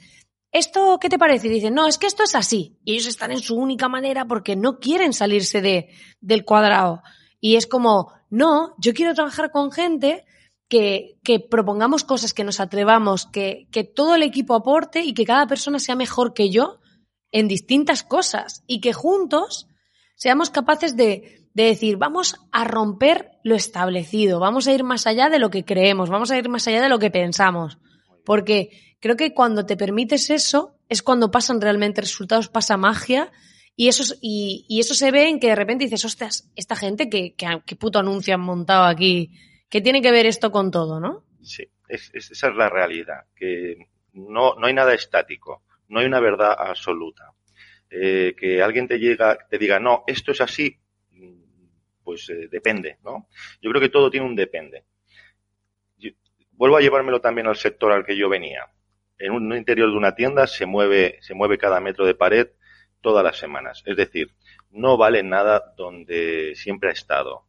¿esto 0.52 0.98
qué 1.00 1.10
te 1.10 1.20
parece? 1.20 1.48
Y 1.48 1.52
dicen, 1.52 1.74
no, 1.74 1.88
es 1.88 1.98
que 1.98 2.08
esto 2.08 2.24
es 2.24 2.36
así. 2.36 2.80
Y 2.84 2.94
ellos 2.94 3.08
están 3.08 3.32
en 3.32 3.40
su 3.40 3.56
única 3.56 3.90
manera 3.90 4.26
porque 4.26 4.56
no 4.56 4.80
quieren 4.80 5.14
salirse 5.14 5.62
de, 5.62 5.90
del 6.22 6.46
cuadrado. 6.46 7.04
Y 7.40 7.58
es 7.58 7.68
como, 7.68 8.14
no, 8.30 8.74
yo 8.80 8.94
quiero 8.94 9.14
trabajar 9.14 9.52
con 9.52 9.72
gente 9.72 10.26
que, 10.70 11.18
que, 11.24 11.40
propongamos 11.40 12.04
cosas, 12.04 12.34
que 12.34 12.44
nos 12.44 12.60
atrevamos, 12.60 13.26
que, 13.26 13.68
que, 13.72 13.84
todo 13.84 14.16
el 14.16 14.24
equipo 14.24 14.56
aporte 14.56 15.02
y 15.02 15.14
que 15.14 15.26
cada 15.26 15.48
persona 15.48 15.80
sea 15.80 15.96
mejor 15.96 16.34
que 16.34 16.50
yo 16.50 16.80
en 17.32 17.48
distintas 17.48 18.04
cosas 18.04 18.64
y 18.68 18.80
que 18.80 18.94
juntos 18.94 19.68
seamos 20.16 20.50
capaces 20.50 20.96
de, 20.96 21.40
de 21.54 21.64
decir, 21.64 21.98
vamos 21.98 22.36
a 22.52 22.64
romper 22.64 23.32
lo 23.44 23.56
establecido, 23.56 24.40
vamos 24.40 24.68
a 24.68 24.74
ir 24.74 24.84
más 24.84 25.08
allá 25.08 25.30
de 25.30 25.40
lo 25.40 25.50
que 25.50 25.66
creemos, 25.66 26.10
vamos 26.10 26.32
a 26.32 26.38
ir 26.38 26.50
más 26.50 26.68
allá 26.68 26.82
de 26.82 26.90
lo 26.90 27.00
que 27.00 27.12
pensamos. 27.12 27.80
Porque 28.24 28.70
creo 29.00 29.16
que 29.16 29.34
cuando 29.34 29.66
te 29.66 29.78
permites 29.78 30.30
eso 30.30 30.76
es 30.88 31.02
cuando 31.02 31.32
pasan 31.32 31.62
realmente 31.62 32.02
resultados, 32.02 32.50
pasa 32.50 32.78
magia 32.78 33.32
y 33.76 33.88
eso, 33.88 34.14
y, 34.22 34.66
eso 34.80 34.94
se 34.94 35.12
ve 35.12 35.30
en 35.30 35.40
que 35.40 35.48
de 35.48 35.56
repente 35.56 35.86
dices, 35.86 36.06
ostras, 36.06 36.52
esta 36.56 36.76
gente 36.76 37.10
que, 37.10 37.36
que, 37.36 37.76
puto 37.76 38.00
anuncio 38.00 38.34
han 38.36 38.42
montado 38.42 38.84
aquí 38.84 39.32
¿Qué 39.70 39.82
tiene 39.82 40.02
que 40.02 40.12
ver 40.12 40.26
esto 40.26 40.52
con 40.52 40.72
todo, 40.72 41.00
no? 41.00 41.24
Sí, 41.42 41.70
esa 41.88 42.50
es 42.50 42.56
la 42.56 42.70
realidad, 42.70 43.26
que 43.36 43.90
no, 44.14 44.56
no 44.56 44.68
hay 44.68 44.74
nada 44.74 44.94
estático, 44.94 45.64
no 45.88 46.00
hay 46.00 46.06
una 46.06 46.20
verdad 46.20 46.56
absoluta. 46.58 47.34
Eh, 47.92 48.36
que 48.38 48.62
alguien 48.62 48.88
te 48.88 49.00
llega, 49.00 49.38
te 49.50 49.58
diga, 49.58 49.80
no, 49.80 50.04
esto 50.06 50.32
es 50.32 50.42
así, 50.42 50.80
pues 52.04 52.30
eh, 52.30 52.48
depende, 52.50 52.98
¿no? 53.04 53.28
Yo 53.62 53.70
creo 53.72 53.82
que 53.82 53.90
todo 53.90 54.10
tiene 54.10 54.26
un 54.26 54.36
depende. 54.36 54.86
vuelvo 56.52 56.78
a 56.78 56.82
llevármelo 56.82 57.22
también 57.22 57.48
al 57.48 57.56
sector 57.56 57.92
al 57.92 58.06
que 58.06 58.18
yo 58.18 58.30
venía. 58.30 58.68
En 59.18 59.34
un 59.34 59.56
interior 59.56 59.90
de 59.90 59.98
una 59.98 60.16
tienda 60.16 60.48
se 60.48 60.66
mueve, 60.66 61.18
se 61.22 61.34
mueve 61.34 61.58
cada 61.58 61.80
metro 61.80 62.06
de 62.06 62.16
pared 62.16 62.48
todas 63.02 63.24
las 63.24 63.38
semanas. 63.38 63.84
Es 63.86 63.98
decir, 63.98 64.34
no 64.72 64.98
vale 64.98 65.24
nada 65.24 65.74
donde 65.78 66.54
siempre 66.56 66.90
ha 66.90 66.94
estado. 66.94 67.46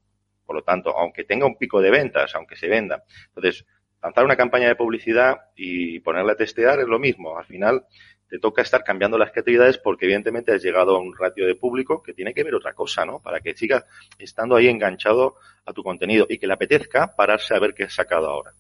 Por 0.51 0.57
lo 0.57 0.63
tanto, 0.65 0.91
aunque 0.99 1.23
tenga 1.23 1.47
un 1.47 1.57
pico 1.57 1.81
de 1.81 1.93
ventas, 1.93 2.35
aunque 2.35 2.57
se 2.57 2.67
venda, 2.67 3.05
entonces, 3.29 3.65
lanzar 4.03 4.25
una 4.25 4.35
campaña 4.37 4.67
de 4.67 4.75
publicidad 4.75 5.43
y 5.55 6.01
ponerla 6.01 6.33
a 6.33 6.35
testear 6.35 6.81
es 6.81 6.89
lo 6.89 6.99
mismo. 6.99 7.39
Al 7.39 7.45
final, 7.45 7.85
te 8.29 8.41
toca 8.41 8.61
estar 8.61 8.83
cambiando 8.83 9.17
las 9.17 9.31
creatividades 9.31 9.79
porque 9.79 10.07
evidentemente 10.07 10.53
has 10.53 10.61
llegado 10.61 10.97
a 10.97 10.99
un 10.99 11.17
ratio 11.17 11.47
de 11.47 11.55
público 11.55 12.03
que 12.03 12.15
tiene 12.15 12.35
que 12.35 12.43
ver 12.43 12.57
otra 12.57 12.73
cosa, 12.73 13.05
¿no? 13.05 13.21
Para 13.21 13.39
que 13.39 13.55
siga 13.55 13.85
estando 14.19 14.57
ahí 14.57 14.67
enganchado 14.67 15.37
a 15.67 15.73
tu 15.73 15.85
contenido 15.85 16.27
y 16.29 16.37
que 16.39 16.49
le 16.49 16.55
apetezca 16.55 17.15
pararse 17.15 17.55
a 17.55 17.61
ver 17.61 17.73
qué 17.73 17.85
has 17.85 17.95
sacado 17.95 18.29
ahora. 18.29 18.51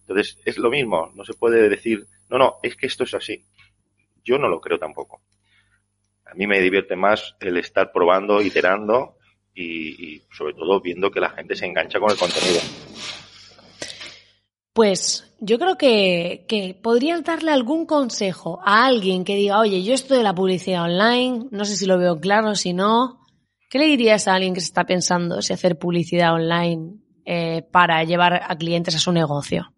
Entonces, 0.00 0.40
es 0.44 0.58
lo 0.58 0.68
mismo. 0.68 1.12
No 1.14 1.24
se 1.24 1.34
puede 1.34 1.68
decir, 1.68 2.08
no, 2.28 2.38
no, 2.38 2.56
es 2.60 2.74
que 2.74 2.88
esto 2.88 3.04
es 3.04 3.14
así. 3.14 3.44
Yo 4.24 4.36
no 4.36 4.48
lo 4.48 4.60
creo 4.60 4.80
tampoco. 4.80 5.22
A 6.24 6.34
mí 6.34 6.48
me 6.48 6.58
divierte 6.58 6.96
más 6.96 7.36
el 7.38 7.56
estar 7.56 7.92
probando, 7.92 8.42
iterando 8.42 9.15
y, 9.56 10.22
sobre 10.30 10.54
todo 10.54 10.80
viendo 10.80 11.10
que 11.10 11.20
la 11.20 11.30
gente 11.30 11.56
se 11.56 11.66
engancha 11.66 11.98
con 11.98 12.10
el 12.10 12.16
contenido. 12.16 12.60
Pues 14.72 15.34
yo 15.40 15.58
creo 15.58 15.78
que, 15.78 16.44
que, 16.48 16.78
podrías 16.80 17.24
darle 17.24 17.50
algún 17.50 17.86
consejo 17.86 18.60
a 18.62 18.86
alguien 18.86 19.24
que 19.24 19.34
diga, 19.34 19.58
oye, 19.58 19.82
yo 19.82 19.94
estoy 19.94 20.18
de 20.18 20.22
la 20.22 20.34
publicidad 20.34 20.84
online, 20.84 21.46
no 21.50 21.64
sé 21.64 21.76
si 21.76 21.86
lo 21.86 21.98
veo 21.98 22.20
claro, 22.20 22.54
si 22.54 22.74
no, 22.74 23.24
¿qué 23.70 23.78
le 23.78 23.86
dirías 23.86 24.28
a 24.28 24.34
alguien 24.34 24.52
que 24.52 24.60
se 24.60 24.66
está 24.66 24.84
pensando 24.84 25.40
si 25.40 25.54
hacer 25.54 25.78
publicidad 25.78 26.34
online 26.34 26.98
eh, 27.24 27.62
para 27.72 28.04
llevar 28.04 28.34
a 28.34 28.56
clientes 28.56 28.94
a 28.94 28.98
su 28.98 29.12
negocio? 29.12 29.72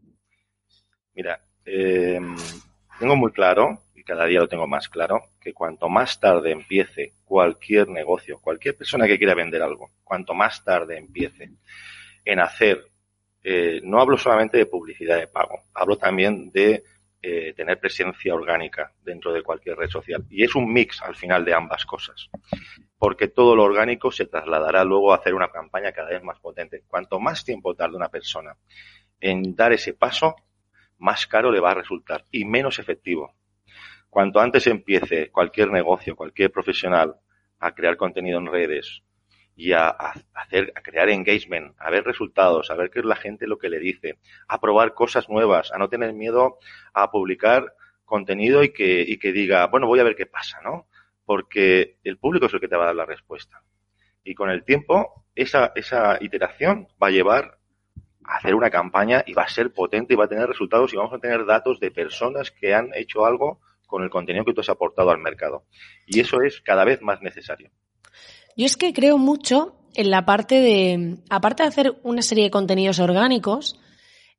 Mira, 1.15 1.41
eh, 1.65 2.19
tengo 2.99 3.15
muy 3.15 3.31
claro 3.31 3.79
cada 4.09 4.25
día 4.25 4.41
lo 4.41 4.49
tengo 4.49 4.67
más 4.67 4.89
claro, 4.89 5.21
que 5.39 5.53
cuanto 5.53 5.91
más 5.91 6.19
tarde 6.19 6.51
empiece 6.51 7.13
cualquier 7.27 7.89
negocio, 7.89 8.39
cualquier 8.41 8.75
persona 8.75 9.07
que 9.07 9.19
quiera 9.19 9.35
vender 9.35 9.61
algo, 9.61 9.91
cuanto 10.03 10.33
más 10.33 10.65
tarde 10.65 10.97
empiece 10.97 11.51
en 12.25 12.41
hacer, 12.41 12.87
eh, 13.45 13.83
no 13.85 14.01
hablo 14.01 14.17
solamente 14.17 14.57
de 14.57 14.65
publicidad 14.65 15.19
de 15.19 15.27
pago, 15.27 15.61
hablo 15.75 15.99
también 15.99 16.51
de 16.51 16.83
eh, 17.21 17.53
tener 17.55 17.79
presencia 17.79 18.35
orgánica 18.35 18.95
dentro 19.03 19.31
de 19.31 19.43
cualquier 19.43 19.77
red 19.77 19.91
social. 19.91 20.25
Y 20.31 20.43
es 20.43 20.55
un 20.55 20.73
mix 20.73 21.03
al 21.03 21.15
final 21.15 21.45
de 21.45 21.53
ambas 21.53 21.85
cosas, 21.85 22.31
porque 22.97 23.29
todo 23.29 23.55
lo 23.55 23.65
orgánico 23.65 24.11
se 24.11 24.25
trasladará 24.25 24.85
luego 24.85 25.13
a 25.13 25.17
hacer 25.17 25.35
una 25.35 25.51
campaña 25.51 25.93
cada 25.93 26.09
vez 26.09 26.23
más 26.23 26.41
potente. 26.41 26.83
Cuanto 26.89 27.21
más 27.21 27.45
tiempo 27.45 27.75
tarde 27.75 27.97
una 27.97 28.09
persona 28.09 28.57
en 29.21 29.55
dar 29.55 29.75
ese 29.75 29.93
paso, 29.93 30.35
más 30.97 31.27
caro 31.27 31.53
le 31.53 31.61
va 31.61 31.73
a 31.73 31.75
resultar 31.75 32.25
y 32.31 32.47
menos 32.47 32.79
efectivo. 32.79 33.35
Cuanto 34.11 34.41
antes 34.41 34.67
empiece 34.67 35.31
cualquier 35.31 35.71
negocio, 35.71 36.17
cualquier 36.17 36.51
profesional 36.51 37.17
a 37.59 37.75
crear 37.75 37.97
contenido 37.97 38.39
en 38.39 38.47
redes 38.47 39.03
y 39.55 39.73
a, 39.73 39.89
hacer, 39.89 40.73
a 40.77 40.83
crear 40.83 41.09
engagement, 41.11 41.75
a 41.79 41.91
ver 41.91 42.05
resultados, 42.05 42.71
a 42.71 42.75
ver 42.75 42.91
qué 42.91 43.01
es 43.01 43.05
la 43.05 43.17
gente 43.17 43.47
lo 43.47 43.59
que 43.59 43.69
le 43.69 43.81
dice, 43.81 44.19
a 44.47 44.61
probar 44.61 44.95
cosas 44.95 45.29
nuevas, 45.29 45.73
a 45.73 45.79
no 45.79 45.89
tener 45.89 46.13
miedo 46.15 46.59
a 46.95 47.11
publicar 47.11 47.75
contenido 48.05 48.63
y 48.63 48.73
que, 48.73 49.03
y 49.03 49.19
que 49.19 49.33
diga, 49.33 49.67
bueno, 49.67 49.87
voy 49.87 50.01
a 50.01 50.05
ver 50.05 50.17
qué 50.17 50.27
pasa, 50.27 50.61
¿no? 50.63 50.87
Porque 51.25 51.97
el 52.05 52.19
público 52.19 52.47
es 52.47 52.55
el 52.55 52.61
que 52.61 52.69
te 52.69 52.77
va 52.77 52.85
a 52.85 52.87
dar 52.87 52.95
la 52.97 53.05
respuesta. 53.05 53.63
Y 54.25 54.35
con 54.35 54.49
el 54.49 54.65
tiempo, 54.65 55.27
esa, 55.35 55.73
esa 55.75 56.19
iteración 56.23 56.89
va 57.03 57.09
a 57.09 57.11
llevar 57.11 57.59
a 58.25 58.37
hacer 58.37 58.55
una 58.55 58.71
campaña 58.71 59.25
y 59.27 59.35
va 59.35 59.43
a 59.43 59.49
ser 59.49 59.73
potente 59.73 60.15
y 60.15 60.17
va 60.17 60.27
a 60.27 60.29
tener 60.29 60.47
resultados 60.47 60.93
y 60.93 60.97
vamos 60.97 61.13
a 61.13 61.19
tener 61.19 61.45
datos 61.45 61.81
de 61.81 61.91
personas 61.91 62.51
que 62.51 62.75
han 62.75 62.91
hecho 62.95 63.27
algo 63.27 63.61
con 63.89 64.05
el 64.05 64.11
contenido 64.11 64.45
que 64.45 64.53
tú 64.53 64.61
has 64.61 64.69
aportado 64.69 65.11
al 65.11 65.19
mercado. 65.19 65.65
Y 66.07 66.21
eso 66.21 66.41
es 66.43 66.61
cada 66.61 66.85
vez 66.85 67.03
más 67.03 67.21
necesario. 67.23 67.71
Yo 68.57 68.67
es 68.67 68.77
que 68.77 68.93
creo 68.93 69.19
mucho 69.19 69.75
en 69.95 70.11
la 70.11 70.25
parte 70.25 70.61
de, 70.61 71.19
aparte 71.31 71.65
de 71.65 71.69
hacer 71.71 71.99
una 72.05 72.23
serie 72.23 72.45
de 72.45 72.51
contenidos 72.51 73.01
orgánicos, 73.01 73.81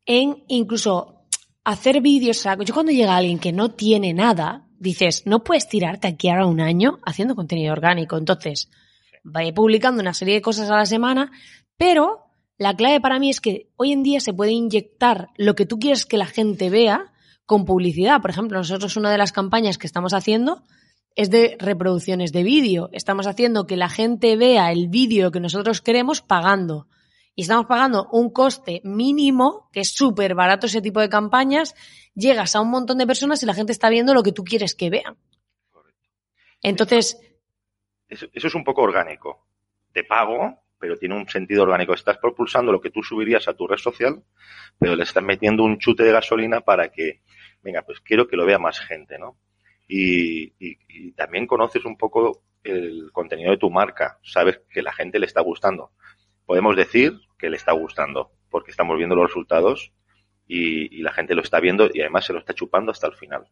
en 0.05 0.43
incluso 0.47 1.25
hacer 1.65 1.99
vídeos. 2.01 2.43
yo 2.43 2.73
cuando 2.73 2.91
llega 2.91 3.17
alguien 3.17 3.39
que 3.39 3.51
no 3.51 3.71
tiene 3.71 4.13
nada, 4.13 4.67
dices, 4.77 5.23
no 5.25 5.43
puedes 5.43 5.67
tirarte 5.67 6.07
aquí 6.07 6.29
ahora 6.29 6.45
un 6.45 6.61
año 6.61 6.99
haciendo 7.05 7.35
contenido 7.35 7.73
orgánico. 7.73 8.17
Entonces, 8.17 8.69
vaya 9.23 9.53
publicando 9.53 10.01
una 10.01 10.13
serie 10.13 10.35
de 10.35 10.41
cosas 10.41 10.69
a 10.69 10.77
la 10.77 10.85
semana, 10.85 11.31
pero 11.75 12.25
la 12.57 12.75
clave 12.75 13.01
para 13.01 13.19
mí 13.19 13.29
es 13.29 13.41
que 13.41 13.69
hoy 13.77 13.91
en 13.91 14.03
día 14.03 14.19
se 14.19 14.33
puede 14.33 14.51
inyectar 14.51 15.29
lo 15.37 15.55
que 15.55 15.65
tú 15.65 15.79
quieres 15.79 16.05
que 16.05 16.17
la 16.17 16.25
gente 16.25 16.69
vea 16.69 17.11
con 17.49 17.65
publicidad. 17.65 18.21
Por 18.21 18.29
ejemplo, 18.29 18.59
nosotros 18.59 18.95
una 18.95 19.11
de 19.11 19.17
las 19.17 19.31
campañas 19.31 19.79
que 19.79 19.87
estamos 19.87 20.13
haciendo 20.13 20.61
es 21.15 21.31
de 21.31 21.57
reproducciones 21.59 22.31
de 22.31 22.43
vídeo. 22.43 22.91
Estamos 22.93 23.25
haciendo 23.25 23.65
que 23.65 23.75
la 23.75 23.89
gente 23.89 24.37
vea 24.37 24.71
el 24.71 24.87
vídeo 24.87 25.31
que 25.31 25.39
nosotros 25.39 25.81
queremos 25.81 26.21
pagando. 26.21 26.87
Y 27.33 27.41
estamos 27.41 27.65
pagando 27.65 28.07
un 28.11 28.29
coste 28.29 28.81
mínimo, 28.83 29.67
que 29.73 29.79
es 29.79 29.89
súper 29.89 30.35
barato 30.35 30.67
ese 30.67 30.79
tipo 30.79 30.99
de 30.99 31.09
campañas. 31.09 31.73
Llegas 32.13 32.55
a 32.55 32.61
un 32.61 32.69
montón 32.69 32.99
de 32.99 33.07
personas 33.07 33.41
y 33.41 33.47
la 33.47 33.55
gente 33.55 33.71
está 33.71 33.89
viendo 33.89 34.13
lo 34.13 34.21
que 34.21 34.31
tú 34.31 34.43
quieres 34.43 34.75
que 34.75 34.91
vean. 34.91 35.17
Entonces. 36.61 37.19
Eso, 38.07 38.27
eso 38.31 38.47
es 38.47 38.53
un 38.53 38.63
poco 38.63 38.83
orgánico. 38.83 39.47
De 39.91 40.03
pago, 40.03 40.61
pero 40.77 40.97
tiene 40.97 41.15
un 41.15 41.27
sentido 41.27 41.63
orgánico. 41.63 41.95
Estás 41.95 42.19
propulsando 42.19 42.71
lo 42.71 42.79
que 42.79 42.91
tú 42.91 43.01
subirías 43.01 43.47
a 43.47 43.55
tu 43.55 43.65
red 43.65 43.77
social, 43.77 44.21
pero 44.77 44.95
le 44.95 45.01
estás 45.01 45.23
metiendo 45.23 45.63
un 45.63 45.79
chute 45.79 46.03
de 46.03 46.11
gasolina 46.11 46.61
para 46.61 46.89
que 46.89 47.21
venga, 47.61 47.81
pues 47.83 47.99
quiero 48.01 48.27
que 48.27 48.37
lo 48.37 48.45
vea 48.45 48.59
más 48.59 48.79
gente, 48.79 49.17
¿no? 49.17 49.37
Y, 49.87 50.53
también 51.13 51.47
conoces 51.47 51.83
un 51.85 51.97
poco 51.97 52.43
el 52.63 53.11
contenido 53.11 53.51
de 53.51 53.57
tu 53.57 53.69
marca, 53.69 54.19
sabes 54.23 54.61
que 54.69 54.81
la 54.81 54.93
gente 54.93 55.19
le 55.19 55.25
está 55.25 55.41
gustando. 55.41 55.91
Podemos 56.45 56.75
decir 56.75 57.13
que 57.37 57.49
le 57.49 57.57
está 57.57 57.73
gustando, 57.73 58.31
porque 58.49 58.71
estamos 58.71 58.97
viendo 58.97 59.15
los 59.15 59.27
resultados 59.27 59.91
y, 60.47 61.01
la 61.01 61.11
gente 61.11 61.35
lo 61.35 61.41
está 61.41 61.59
viendo 61.59 61.89
y 61.91 62.01
además 62.01 62.25
se 62.25 62.33
lo 62.33 62.39
está 62.39 62.53
chupando 62.53 62.91
hasta 62.91 63.07
el 63.07 63.15
final. 63.15 63.47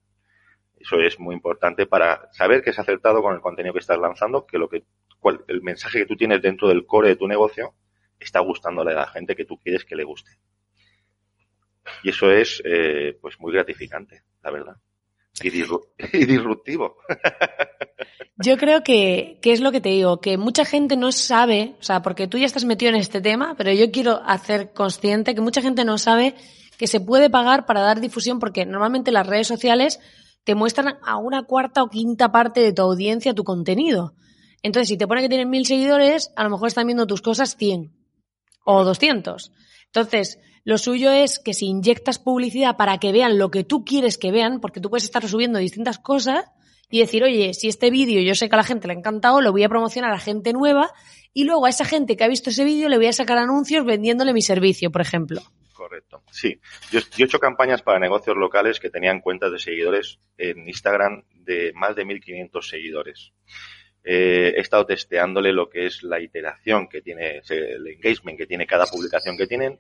Eso 0.76 1.00
es 1.00 1.20
muy 1.20 1.34
importante 1.34 1.88
para 1.88 2.32
saber 2.34 2.62
que 2.62 2.70
es 2.70 2.80
acertado 2.80 3.22
con 3.22 3.34
el 3.34 3.42
contenido 3.42 3.74
que 3.74 3.80
estás 3.80 3.98
lanzando, 3.98 4.46
que 4.46 4.60
lo 4.60 4.70
que 4.70 4.84
el 5.48 5.62
mensaje 5.62 6.00
que 6.00 6.06
tú 6.06 6.16
tienes 6.16 6.42
dentro 6.42 6.68
del 6.68 6.86
core 6.86 7.10
de 7.10 7.16
tu 7.16 7.28
negocio 7.28 7.74
está 8.20 8.40
gustándole 8.40 8.92
a 8.92 8.96
la 8.96 9.08
gente 9.08 9.36
que 9.36 9.46
tú 9.46 9.58
quieres 9.58 9.86
que 9.86 9.96
le 9.96 10.04
guste. 10.04 10.32
Y 12.04 12.10
eso 12.10 12.32
es 12.32 12.62
eh, 12.66 13.18
pues 13.22 13.40
muy 13.40 13.54
gratificante, 13.54 14.24
la 14.44 14.52
verdad. 14.52 14.76
Y, 15.42 15.50
disruptivo. 16.26 16.98
Yo 18.38 18.58
creo 18.58 18.84
que, 18.84 19.40
que 19.42 19.52
es 19.52 19.62
lo 19.62 19.72
que 19.72 19.82
te 19.82 19.90
digo, 19.90 20.22
que 20.22 20.38
mucha 20.38 20.66
gente 20.66 20.96
no 20.96 21.12
sabe, 21.12 21.76
o 21.80 21.84
sea, 21.84 22.02
porque 22.02 22.28
tú 22.28 22.38
ya 22.38 22.46
estás 22.46 22.66
metido 22.66 22.90
en 22.90 22.98
este 22.98 23.20
tema, 23.20 23.56
pero 23.58 23.72
yo 23.74 23.90
quiero 23.92 24.22
hacer 24.24 24.74
consciente 24.74 25.34
que 25.34 25.42
mucha 25.42 25.64
gente 25.64 25.84
no 25.84 25.98
sabe 25.98 26.36
que 26.78 26.86
se 26.86 27.00
puede 27.00 27.32
pagar 27.32 27.66
para 27.66 27.82
dar 27.82 28.00
difusión, 28.00 28.40
porque 28.40 28.66
normalmente 28.66 29.12
las 29.12 29.26
redes 29.26 29.48
sociales 29.48 30.00
te 30.44 30.54
muestran 30.54 31.00
a 31.04 31.18
una 31.18 31.44
cuarta 31.44 31.82
o 31.82 31.90
quinta 31.90 32.32
parte 32.32 32.62
de 32.62 32.74
tu 32.74 32.84
audiencia 32.84 33.34
tu 33.34 33.44
contenido. 33.44 34.14
Entonces, 34.62 34.88
si 34.90 34.98
te 34.98 35.08
pone 35.08 35.22
que 35.22 35.30
tienes 35.30 35.48
mil 35.48 35.66
seguidores, 35.66 36.32
a 36.36 36.44
lo 36.44 36.50
mejor 36.50 36.68
están 36.68 36.86
viendo 36.86 37.08
tus 37.08 37.22
cosas 37.22 37.58
100 37.58 37.92
o 38.66 38.84
200. 38.84 39.52
Entonces, 39.88 40.40
lo 40.68 40.78
suyo 40.78 41.12
es 41.12 41.40
que 41.40 41.54
si 41.54 41.68
inyectas 41.68 42.20
publicidad 42.20 42.76
para 42.76 42.98
que 42.98 43.14
vean 43.14 43.38
lo 43.38 43.50
que 43.50 43.64
tú 43.64 43.86
quieres 43.86 44.18
que 44.18 44.34
vean, 44.34 44.60
porque 44.60 44.82
tú 44.82 44.90
puedes 44.90 45.06
estar 45.06 45.26
subiendo 45.26 45.60
distintas 45.60 45.98
cosas 45.98 46.44
y 46.90 47.00
decir, 47.00 47.24
oye, 47.24 47.54
si 47.54 47.70
este 47.70 47.90
vídeo 47.90 48.20
yo 48.20 48.36
sé 48.36 48.50
que 48.50 48.56
a 48.56 48.58
la 48.58 48.66
gente 48.66 48.86
le 48.86 48.94
ha 48.94 48.98
encantado, 48.98 49.40
lo 49.40 49.54
voy 49.54 49.64
a 49.64 49.70
promocionar 49.70 50.12
a 50.12 50.20
gente 50.20 50.52
nueva 50.52 50.92
y 51.32 51.46
luego 51.46 51.68
a 51.68 51.70
esa 51.70 51.86
gente 51.86 52.18
que 52.18 52.26
ha 52.26 52.28
visto 52.28 52.50
ese 52.50 52.66
vídeo 52.66 52.90
le 52.90 52.98
voy 52.98 53.08
a 53.08 53.14
sacar 53.14 53.38
anuncios 53.38 53.86
vendiéndole 53.86 54.34
mi 54.34 54.42
servicio, 54.42 54.92
por 54.92 55.00
ejemplo. 55.00 55.42
Correcto. 55.72 56.22
Sí. 56.32 56.60
Yo, 56.92 57.00
he 57.00 57.24
hecho 57.24 57.40
campañas 57.40 57.82
para 57.82 57.98
negocios 57.98 58.36
locales 58.36 58.82
que 58.82 58.90
tenían 58.90 59.22
cuentas 59.22 59.54
de 59.54 59.60
seguidores 59.60 60.20
en 60.38 60.68
Instagram 60.68 61.24
de 61.46 61.72
más 61.76 61.96
de 61.96 62.06
1.500 62.06 62.62
seguidores. 62.62 63.32
Eh, 64.04 64.54
he 64.58 64.60
estado 64.60 64.86
testeándole 64.86 65.54
lo 65.54 65.70
que 65.70 65.86
es 65.86 66.04
la 66.04 66.20
iteración 66.20 66.90
que 66.90 67.02
tiene, 67.02 67.42
el 67.48 67.88
engagement 67.88 68.38
que 68.38 68.48
tiene 68.48 68.68
cada 68.68 68.86
publicación 68.86 69.38
que 69.38 69.48
tienen 69.48 69.80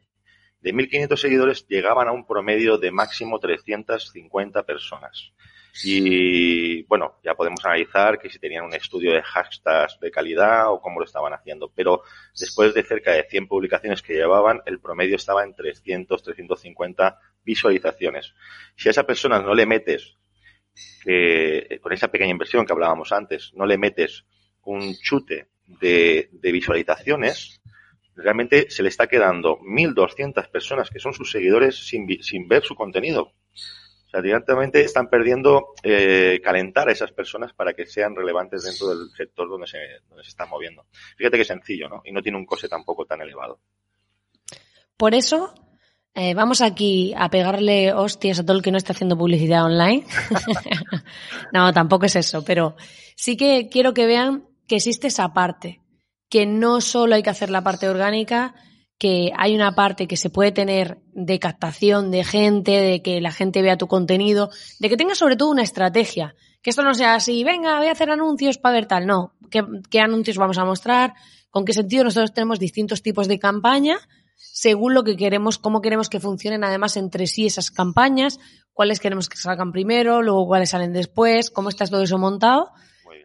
de 0.62 0.74
1.500 0.74 1.17
seguidores 1.17 1.67
llegaban 1.67 2.08
a 2.08 2.12
un 2.12 2.26
promedio 2.26 2.78
de 2.78 2.91
máximo 2.91 3.39
350 3.39 4.63
personas. 4.63 5.34
Y 5.84 6.84
bueno, 6.84 7.20
ya 7.24 7.36
podemos 7.36 7.63
analizar 7.63 8.17
que 8.17 8.30
si 8.30 8.39
tenían 8.39 8.65
un 8.65 8.74
estudio 8.74 9.13
de 9.13 9.22
hashtags 9.22 10.00
de 10.00 10.10
calidad 10.10 10.72
o 10.72 10.82
cómo 10.82 11.00
lo 11.00 11.06
estaban 11.06 11.34
haciendo. 11.34 11.72
Pero 11.76 12.02
después 12.38 12.74
de 12.74 12.84
cerca 12.84 13.12
de 13.12 13.28
100 13.30 13.48
publicaciones 13.48 14.02
que 14.02 14.13
llevaban, 14.13 14.62
el 14.65 14.80
promedio 14.80 15.15
estaba 15.15 15.43
en 15.43 15.54
300, 15.54 16.24
350 16.24 17.20
visualizaciones. 17.43 18.34
Si 18.76 18.89
a 18.89 18.91
esa 18.91 19.06
persona 19.06 19.39
no 19.39 19.54
le 19.54 19.65
metes, 19.65 20.17
que, 21.04 21.80
con 21.82 21.93
esa 21.93 22.08
pequeña 22.08 22.32
inversión 22.32 22.65
que 22.65 22.74
hablábamos 22.74 23.12
antes, 23.12 23.52
no 23.54 23.65
le 23.65 23.78
metes 23.78 24.26
un 24.63 24.96
chute 24.96 25.48
de, 25.65 26.30
de 26.32 26.52
visualizaciones, 26.52 27.62
realmente 28.18 28.70
se 28.70 28.84
le 28.84 28.90
está 28.90 29.08
quedando 29.08 29.60
1.200 29.60 30.50
personas 30.50 30.90
que 30.90 31.00
son 31.00 31.14
sus 31.14 31.32
seguidores 31.32 31.88
sin, 31.88 32.22
sin 32.22 32.48
ver 32.48 32.64
su 32.64 32.76
contenido. 32.76 33.34
O 34.08 34.10
sea, 34.10 34.22
directamente 34.22 34.82
están 34.82 35.10
perdiendo 35.10 35.74
eh, 35.84 36.40
calentar 36.44 36.88
a 36.88 36.94
esas 36.94 37.12
personas 37.12 37.54
para 37.54 37.74
que 37.74 37.86
sean 37.86 38.16
relevantes 38.16 38.64
dentro 38.64 38.88
del 38.88 39.10
sector 39.12 39.50
donde 39.50 39.68
se, 39.68 39.78
donde 40.10 40.24
se 40.24 40.30
están 40.30 40.50
moviendo. 40.50 40.86
Fíjate 41.18 41.38
que 41.38 41.46
sencillo, 41.46 41.90
¿no? 41.90 42.02
Y 42.06 42.12
no 42.12 42.22
tiene 42.22 42.38
un 42.38 42.46
coste 42.46 42.70
tampoco 42.70 43.06
tan 43.06 43.22
elevado. 43.22 43.60
Por 44.96 45.14
eso, 45.14 45.54
eh, 46.16 46.34
vamos 46.34 46.62
aquí 46.62 47.14
a 47.18 47.30
pegarle 47.30 47.94
hostias 47.94 48.40
a 48.40 48.46
todo 48.46 48.56
el 48.56 48.64
que 48.64 48.72
no 48.72 48.78
está 48.78 48.94
haciendo 48.94 49.18
publicidad 49.18 49.66
online. 49.66 50.06
no, 51.54 51.74
tampoco 51.74 52.06
es 52.06 52.16
eso, 52.16 52.46
pero 52.46 52.78
sí 53.16 53.36
que 53.36 53.68
quiero 53.70 53.94
que 53.94 54.08
vean 54.08 54.48
que 54.68 54.78
existe 54.78 55.08
esa 55.08 55.34
parte 55.34 55.82
que 56.30 56.46
no 56.46 56.82
solo 56.82 57.16
hay 57.16 57.24
que 57.24 57.30
hacer 57.30 57.50
la 57.50 57.63
parte 57.63 57.88
orgánica, 57.90 58.56
que 58.98 59.32
hay 59.38 59.56
una 59.56 59.76
parte 59.76 60.08
que 60.08 60.18
se 60.18 60.30
puede 60.30 60.52
tener 60.52 61.00
de 61.13 61.40
captación 61.40 62.10
de 62.12 62.24
gente, 62.24 62.72
de 62.72 63.02
que 63.02 63.22
la 63.22 63.32
gente 63.32 63.62
vea 63.62 63.78
tu 63.78 63.88
contenido, 63.88 64.50
de 64.80 64.90
que 64.90 64.98
tengas 64.98 65.20
sobre 65.20 65.36
todo 65.36 65.52
una 65.52 65.63
estrategia. 65.63 66.36
Que 66.62 66.72
esto 66.72 66.82
no 66.82 66.96
sea 66.96 67.16
así, 67.16 67.44
venga, 67.44 67.78
voy 67.78 67.88
a 67.88 67.92
hacer 67.92 68.10
anuncios 68.10 68.58
para 68.58 68.74
ver 68.74 68.88
tal. 68.88 69.06
No, 69.06 69.36
¿Qué, 69.52 69.63
¿Qué, 69.90 70.00
anuncios 70.00 70.38
vamos 70.38 70.58
a 70.58 70.66
mostrar? 70.66 71.13
¿Con 71.50 71.63
qué 71.63 71.74
sentido? 71.74 72.04
Nosotros 72.04 72.34
tenemos 72.34 72.60
distintos 72.60 73.02
tipos 73.02 73.28
de 73.28 73.40
campaña 73.40 74.00
según 74.38 74.94
lo 74.94 75.04
que 75.04 75.18
queremos, 75.18 75.58
cómo 75.58 75.82
queremos 75.82 76.10
que 76.10 76.20
funcionen 76.20 76.63
además 76.63 76.96
entre 76.98 77.28
sí 77.28 77.46
esas 77.46 77.72
campañas, 77.72 78.40
cuáles 78.72 79.00
queremos 79.00 79.30
que 79.30 79.38
salgan 79.38 79.72
primero, 79.72 80.22
luego 80.22 80.46
cuáles 80.46 80.70
salen 80.70 80.94
después, 80.94 81.50
cómo 81.50 81.70
está 81.70 81.86
todo 81.88 82.04
eso 82.04 82.18
montado 82.18 82.72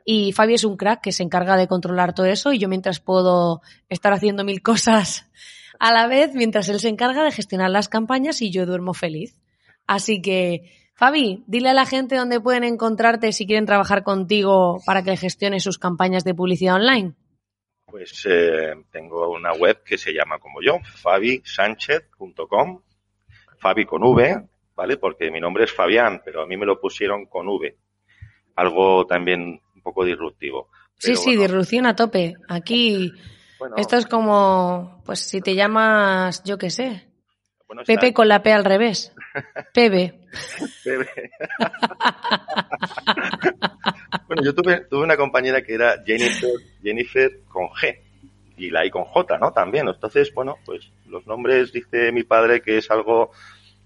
y 0.04 0.32
Fabi 0.32 0.54
es 0.54 0.64
un 0.64 0.76
crack 0.76 1.02
que 1.02 1.12
se 1.12 1.22
encarga 1.22 1.56
de 1.56 1.68
controlar 1.68 2.14
todo 2.14 2.26
eso 2.26 2.52
y 2.52 2.58
yo 2.58 2.68
mientras 2.68 3.00
puedo 3.00 3.62
estar 3.88 4.12
haciendo 4.12 4.44
mil 4.44 4.62
cosas 4.62 5.30
a 5.78 5.92
la 5.92 6.06
vez, 6.06 6.34
mientras 6.34 6.68
él 6.68 6.80
se 6.80 6.88
encarga 6.88 7.24
de 7.24 7.32
gestionar 7.32 7.70
las 7.70 7.88
campañas 7.88 8.40
y 8.42 8.50
yo 8.50 8.66
duermo 8.66 8.94
feliz. 8.94 9.36
Así 9.86 10.22
que, 10.22 10.70
Fabi, 10.94 11.42
dile 11.46 11.70
a 11.70 11.74
la 11.74 11.86
gente 11.86 12.16
dónde 12.16 12.40
pueden 12.40 12.64
encontrarte 12.64 13.32
si 13.32 13.46
quieren 13.46 13.66
trabajar 13.66 14.04
contigo 14.04 14.80
para 14.86 15.02
que 15.02 15.16
gestione 15.16 15.60
sus 15.60 15.78
campañas 15.78 16.24
de 16.24 16.34
publicidad 16.34 16.76
online. 16.76 17.14
Pues 17.86 18.26
eh, 18.30 18.74
tengo 18.90 19.28
una 19.30 19.52
web 19.52 19.82
que 19.84 19.98
se 19.98 20.12
llama 20.12 20.38
como 20.38 20.62
yo, 20.62 20.78
fabisanchez.com, 20.82 22.80
Fabi 23.58 23.84
con 23.84 24.02
V, 24.04 24.48
¿vale? 24.74 24.96
Porque 24.96 25.30
mi 25.30 25.40
nombre 25.40 25.64
es 25.64 25.72
Fabián, 25.72 26.22
pero 26.24 26.42
a 26.42 26.46
mí 26.46 26.56
me 26.56 26.66
lo 26.66 26.80
pusieron 26.80 27.26
con 27.26 27.48
V. 27.48 27.76
Algo 28.54 29.06
también 29.06 29.60
poco 29.82 30.04
disruptivo. 30.04 30.68
sí, 30.98 31.16
sí, 31.16 31.36
disrupción 31.36 31.86
a 31.86 31.96
tope. 31.96 32.36
Aquí 32.48 33.12
esto 33.76 33.96
es 33.96 34.06
como, 34.06 35.02
pues 35.04 35.20
si 35.20 35.40
te 35.40 35.54
llamas, 35.54 36.42
yo 36.44 36.58
qué 36.58 36.70
sé. 36.70 37.06
Pepe 37.86 38.12
con 38.12 38.28
la 38.28 38.42
P 38.42 38.52
al 38.52 38.64
revés. 38.64 39.14
Pepe. 39.74 40.20
bueno, 44.26 44.42
yo 44.42 44.54
tuve, 44.54 44.80
tuve 44.90 45.04
una 45.04 45.16
compañera 45.16 45.62
que 45.62 45.74
era 45.74 46.02
Jennifer, 46.04 46.50
Jennifer 46.82 47.40
con 47.48 47.68
G 47.68 47.98
y 48.56 48.70
la 48.70 48.84
I 48.84 48.90
con 48.90 49.04
J, 49.04 49.38
¿no? 49.38 49.52
También. 49.52 49.88
Entonces, 49.88 50.34
bueno, 50.34 50.56
pues 50.64 50.90
los 51.06 51.24
nombres 51.26 51.72
dice 51.72 52.12
mi 52.12 52.24
padre 52.24 52.60
que 52.60 52.78
es 52.78 52.90
algo 52.90 53.30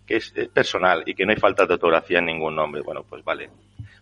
que 0.04 0.16
es, 0.16 0.32
personal 0.52 1.04
y 1.06 1.14
que 1.14 1.24
no 1.24 1.32
hay 1.32 1.38
falta 1.38 1.66
de 1.66 1.74
ortografía 1.74 2.18
en 2.18 2.26
ningún 2.26 2.56
nombre. 2.56 2.82
Bueno, 2.82 3.04
pues 3.08 3.24
vale. 3.24 3.50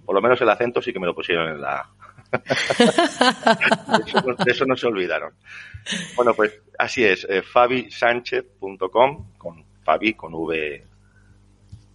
Por 0.05 0.14
lo 0.14 0.23
menos 0.23 0.40
el 0.40 0.49
acento 0.49 0.83
sí 0.83 0.93
que 0.93 1.01
me 1.01 1.07
lo 1.07 1.14
pusieron 1.14 1.49
en 1.49 1.61
la 1.61 1.88
de, 4.45 4.51
eso, 4.51 4.67
no 4.67 4.77
se 4.77 4.87
olvidaron. 4.87 5.33
Bueno, 6.17 6.35
pues 6.35 6.61
así 6.79 7.05
es, 7.05 7.27
eh, 7.29 7.43
fabisanchez.com 7.43 9.35
con 9.38 9.64
Fabi 9.85 10.14
con 10.14 10.35
V 10.35 10.85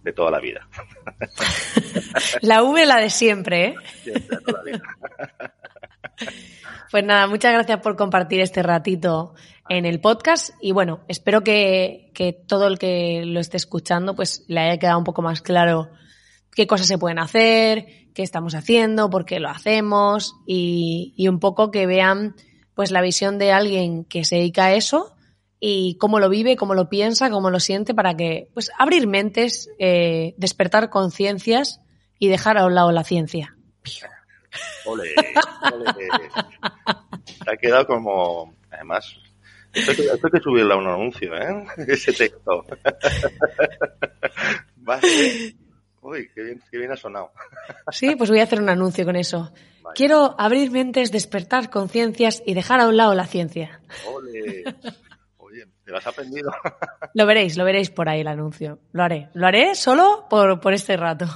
de 0.02 0.12
toda 0.12 0.30
la 0.30 0.40
vida. 0.40 0.66
La 2.42 2.62
V 2.62 2.86
la 2.86 2.96
de 2.96 3.10
siempre, 3.10 3.66
¿eh? 3.66 3.74
Pues 6.90 7.04
nada, 7.04 7.26
muchas 7.28 7.52
gracias 7.52 7.80
por 7.80 7.96
compartir 7.96 8.40
este 8.40 8.64
ratito 8.64 9.34
en 9.68 9.86
el 9.86 10.00
podcast 10.00 10.50
y 10.60 10.72
bueno, 10.72 11.04
espero 11.06 11.42
que, 11.42 12.10
que, 12.14 12.32
todo 12.32 12.66
el 12.66 12.80
que 12.80 13.22
lo 13.24 13.38
esté 13.38 13.56
escuchando 13.56 14.16
pues 14.16 14.44
le 14.48 14.60
haya 14.60 14.76
quedado 14.78 14.98
un 14.98 15.04
poco 15.04 15.22
más 15.22 15.40
claro 15.40 15.88
qué 16.54 16.66
cosas 16.66 16.86
se 16.86 16.98
pueden 16.98 17.18
hacer, 17.18 17.86
qué 18.14 18.22
estamos 18.22 18.54
haciendo, 18.54 19.10
por 19.10 19.24
qué 19.24 19.40
lo 19.40 19.48
hacemos 19.48 20.34
y, 20.46 21.14
y 21.16 21.28
un 21.28 21.38
poco 21.38 21.70
que 21.70 21.86
vean 21.86 22.34
pues 22.74 22.90
la 22.90 23.02
visión 23.02 23.38
de 23.38 23.52
alguien 23.52 24.04
que 24.04 24.24
se 24.24 24.36
dedica 24.36 24.66
a 24.66 24.74
eso 24.74 25.14
y 25.60 25.96
cómo 25.98 26.18
lo 26.18 26.30
vive, 26.30 26.56
cómo 26.56 26.74
lo 26.74 26.88
piensa, 26.88 27.30
cómo 27.30 27.50
lo 27.50 27.60
siente, 27.60 27.94
para 27.94 28.16
que, 28.16 28.48
pues, 28.54 28.72
abrir 28.78 29.06
mentes, 29.06 29.68
eh, 29.78 30.34
despertar 30.38 30.88
conciencias 30.88 31.82
y 32.18 32.28
dejar 32.28 32.56
a 32.56 32.64
un 32.64 32.74
lado 32.74 32.90
la 32.90 33.04
ciencia. 33.04 33.54
Ole, 34.86 35.14
ole. 35.72 35.84
ha 37.46 37.56
quedado 37.58 37.86
como, 37.86 38.54
además, 38.70 39.14
esto 39.74 39.90
hay, 39.90 40.30
que, 40.32 40.40
subirle 40.40 40.72
a 40.72 40.78
un 40.78 40.86
anuncio, 40.86 41.34
¿eh? 41.36 41.66
Ese 41.86 42.14
texto. 42.14 42.64
Uy, 46.02 46.30
qué 46.34 46.42
bien, 46.42 46.62
qué 46.70 46.78
bien 46.78 46.92
ha 46.92 46.96
sonado. 46.96 47.32
Sí, 47.92 48.14
pues 48.16 48.30
voy 48.30 48.40
a 48.40 48.44
hacer 48.44 48.60
un 48.60 48.68
anuncio 48.68 49.04
con 49.04 49.16
eso. 49.16 49.52
Quiero 49.94 50.34
abrir 50.38 50.70
mentes, 50.70 51.10
despertar 51.10 51.70
conciencias 51.70 52.42
y 52.46 52.54
dejar 52.54 52.80
a 52.80 52.88
un 52.88 52.96
lado 52.96 53.14
la 53.14 53.26
ciencia. 53.26 53.80
Ole. 54.06 54.64
¿Te 55.84 55.90
lo 55.90 55.98
has 55.98 56.06
aprendido? 56.06 56.52
Lo 57.14 57.26
veréis, 57.26 57.56
lo 57.56 57.64
veréis 57.64 57.90
por 57.90 58.08
ahí 58.08 58.20
el 58.20 58.28
anuncio. 58.28 58.78
Lo 58.92 59.02
haré. 59.02 59.28
Lo 59.34 59.48
haré 59.48 59.74
solo 59.74 60.26
por, 60.30 60.60
por 60.60 60.72
este 60.72 60.96
rato. 60.96 61.26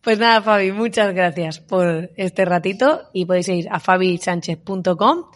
Pues 0.00 0.18
nada, 0.18 0.42
Fabi, 0.42 0.72
muchas 0.72 1.14
gracias 1.14 1.60
por 1.60 2.10
este 2.16 2.44
ratito 2.44 3.02
y 3.12 3.24
podéis 3.24 3.48
ir 3.48 3.68
a 3.70 3.78
fabisánchez.com 3.78 5.30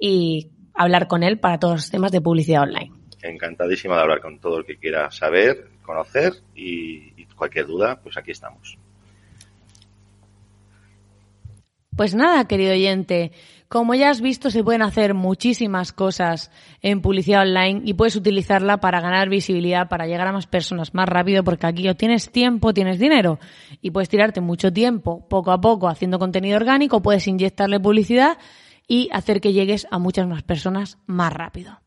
y 0.00 0.50
hablar 0.74 1.06
con 1.06 1.22
él 1.22 1.38
para 1.38 1.60
todos 1.60 1.74
los 1.76 1.90
temas 1.90 2.10
de 2.10 2.20
publicidad 2.20 2.62
online. 2.62 2.97
Encantadísima 3.22 3.96
de 3.96 4.02
hablar 4.02 4.20
con 4.20 4.38
todo 4.38 4.58
el 4.58 4.64
que 4.64 4.76
quiera 4.76 5.10
saber, 5.10 5.68
conocer 5.82 6.34
y, 6.54 7.24
cualquier 7.34 7.66
duda, 7.66 8.00
pues 8.02 8.16
aquí 8.16 8.32
estamos. 8.32 8.76
Pues 11.96 12.14
nada, 12.14 12.46
querido 12.46 12.72
oyente, 12.72 13.30
como 13.68 13.94
ya 13.94 14.10
has 14.10 14.20
visto, 14.20 14.50
se 14.50 14.64
pueden 14.64 14.82
hacer 14.82 15.14
muchísimas 15.14 15.92
cosas 15.92 16.50
en 16.80 17.00
publicidad 17.00 17.42
online 17.42 17.82
y 17.84 17.94
puedes 17.94 18.16
utilizarla 18.16 18.78
para 18.78 19.00
ganar 19.00 19.28
visibilidad, 19.28 19.88
para 19.88 20.06
llegar 20.06 20.26
a 20.26 20.32
más 20.32 20.46
personas 20.46 20.94
más 20.94 21.08
rápido, 21.08 21.44
porque 21.44 21.66
aquí 21.66 21.92
tienes 21.94 22.30
tiempo, 22.32 22.74
tienes 22.74 22.98
dinero 22.98 23.38
y 23.82 23.90
puedes 23.90 24.08
tirarte 24.08 24.40
mucho 24.40 24.72
tiempo, 24.72 25.28
poco 25.28 25.52
a 25.52 25.60
poco, 25.60 25.88
haciendo 25.88 26.18
contenido 26.18 26.56
orgánico, 26.56 27.02
puedes 27.02 27.26
inyectarle 27.28 27.78
publicidad 27.78 28.38
y 28.88 29.10
hacer 29.12 29.40
que 29.40 29.52
llegues 29.52 29.86
a 29.90 29.98
muchas 29.98 30.26
más 30.26 30.42
personas 30.42 30.98
más 31.06 31.32
rápido. 31.32 31.78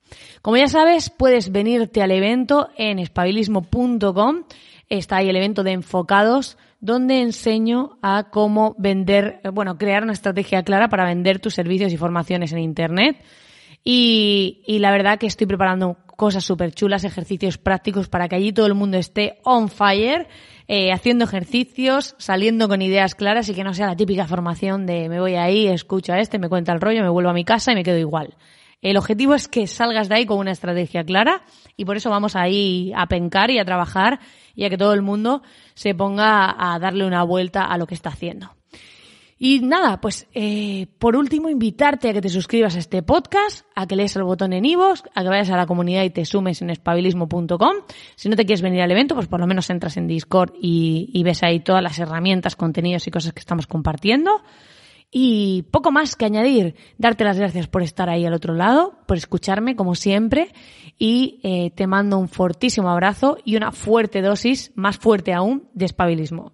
Como 0.41 0.57
ya 0.57 0.67
sabes, 0.67 1.09
puedes 1.09 1.51
venirte 1.51 2.01
al 2.01 2.11
evento 2.11 2.69
en 2.77 2.99
espabilismo.com. 2.99 4.43
Está 4.89 5.17
ahí 5.17 5.29
el 5.29 5.35
evento 5.35 5.63
de 5.63 5.71
enfocados 5.71 6.57
donde 6.79 7.21
enseño 7.21 7.97
a 8.01 8.29
cómo 8.31 8.75
vender, 8.77 9.39
bueno, 9.53 9.77
crear 9.77 10.03
una 10.03 10.13
estrategia 10.13 10.63
clara 10.63 10.89
para 10.89 11.05
vender 11.05 11.39
tus 11.39 11.53
servicios 11.53 11.93
y 11.93 11.97
formaciones 11.97 12.51
en 12.51 12.59
Internet. 12.59 13.23
Y, 13.83 14.63
y 14.67 14.79
la 14.79 14.91
verdad 14.91 15.17
que 15.17 15.27
estoy 15.27 15.47
preparando 15.47 15.97
cosas 16.21 16.43
súper 16.43 16.71
chulas, 16.71 17.03
ejercicios 17.03 17.57
prácticos 17.57 18.07
para 18.07 18.29
que 18.29 18.35
allí 18.35 18.53
todo 18.53 18.67
el 18.67 18.75
mundo 18.75 18.95
esté 18.95 19.39
on 19.43 19.69
fire, 19.69 20.27
eh, 20.67 20.91
haciendo 20.91 21.25
ejercicios, 21.25 22.13
saliendo 22.19 22.67
con 22.67 22.83
ideas 22.83 23.15
claras 23.15 23.49
y 23.49 23.55
que 23.55 23.63
no 23.63 23.73
sea 23.73 23.87
la 23.87 23.95
típica 23.95 24.27
formación 24.27 24.85
de 24.85 25.09
me 25.09 25.19
voy 25.19 25.33
ahí, 25.33 25.67
escucho 25.67 26.13
a 26.13 26.19
este, 26.19 26.37
me 26.37 26.47
cuenta 26.47 26.73
el 26.73 26.79
rollo, 26.79 27.01
me 27.01 27.09
vuelvo 27.09 27.31
a 27.31 27.33
mi 27.33 27.43
casa 27.43 27.71
y 27.71 27.75
me 27.75 27.83
quedo 27.83 27.97
igual. 27.97 28.35
El 28.81 28.97
objetivo 28.97 29.35
es 29.35 29.47
que 29.47 29.67
salgas 29.67 30.09
de 30.09 30.15
ahí 30.15 30.25
con 30.25 30.39
una 30.39 30.51
estrategia 30.51 31.03
clara 31.03 31.43
y 31.77 31.85
por 31.85 31.97
eso 31.97 32.09
vamos 32.09 32.35
ahí 32.35 32.91
a 32.95 33.05
pencar 33.07 33.51
y 33.51 33.59
a 33.59 33.65
trabajar 33.65 34.19
y 34.55 34.65
a 34.65 34.69
que 34.69 34.77
todo 34.77 34.93
el 34.93 35.03
mundo 35.03 35.43
se 35.75 35.93
ponga 35.93 36.55
a 36.57 36.79
darle 36.79 37.05
una 37.05 37.23
vuelta 37.23 37.63
a 37.63 37.77
lo 37.77 37.85
que 37.85 37.93
está 37.93 38.09
haciendo. 38.09 38.55
Y 39.43 39.59
nada, 39.59 39.99
pues 39.99 40.27
eh, 40.35 40.85
por 40.99 41.15
último 41.15 41.49
invitarte 41.49 42.09
a 42.09 42.13
que 42.13 42.21
te 42.21 42.29
suscribas 42.29 42.75
a 42.75 42.79
este 42.79 43.01
podcast, 43.01 43.65
a 43.75 43.87
que 43.87 43.95
lees 43.95 44.15
el 44.15 44.23
botón 44.23 44.53
en 44.53 44.65
iVoox, 44.65 45.01
a 45.15 45.23
que 45.23 45.29
vayas 45.29 45.49
a 45.49 45.57
la 45.57 45.65
comunidad 45.65 46.03
y 46.03 46.11
te 46.11 46.25
sumes 46.25 46.61
en 46.61 46.69
espabilismo.com. 46.69 47.75
Si 48.15 48.29
no 48.29 48.35
te 48.35 48.45
quieres 48.45 48.61
venir 48.61 48.81
al 48.81 48.91
evento, 48.91 49.15
pues 49.15 49.27
por 49.27 49.39
lo 49.39 49.47
menos 49.47 49.67
entras 49.71 49.97
en 49.97 50.05
Discord 50.05 50.53
y, 50.61 51.09
y 51.11 51.23
ves 51.23 51.41
ahí 51.41 51.59
todas 51.59 51.81
las 51.81 51.97
herramientas, 51.97 52.55
contenidos 52.55 53.07
y 53.07 53.11
cosas 53.11 53.33
que 53.33 53.39
estamos 53.39 53.65
compartiendo. 53.65 54.43
Y 55.11 55.63
poco 55.71 55.91
más 55.91 56.15
que 56.15 56.23
añadir, 56.23 56.75
darte 56.97 57.25
las 57.25 57.37
gracias 57.37 57.67
por 57.67 57.83
estar 57.83 58.09
ahí 58.09 58.25
al 58.25 58.33
otro 58.33 58.53
lado, 58.53 58.95
por 59.05 59.17
escucharme 59.17 59.75
como 59.75 59.93
siempre 59.93 60.53
y 60.97 61.41
eh, 61.43 61.71
te 61.71 61.85
mando 61.85 62.17
un 62.17 62.29
fortísimo 62.29 62.89
abrazo 62.89 63.37
y 63.43 63.57
una 63.57 63.73
fuerte 63.73 64.21
dosis, 64.21 64.71
más 64.75 64.97
fuerte 64.97 65.33
aún, 65.33 65.67
de 65.73 65.85
espabilismo. 65.85 66.53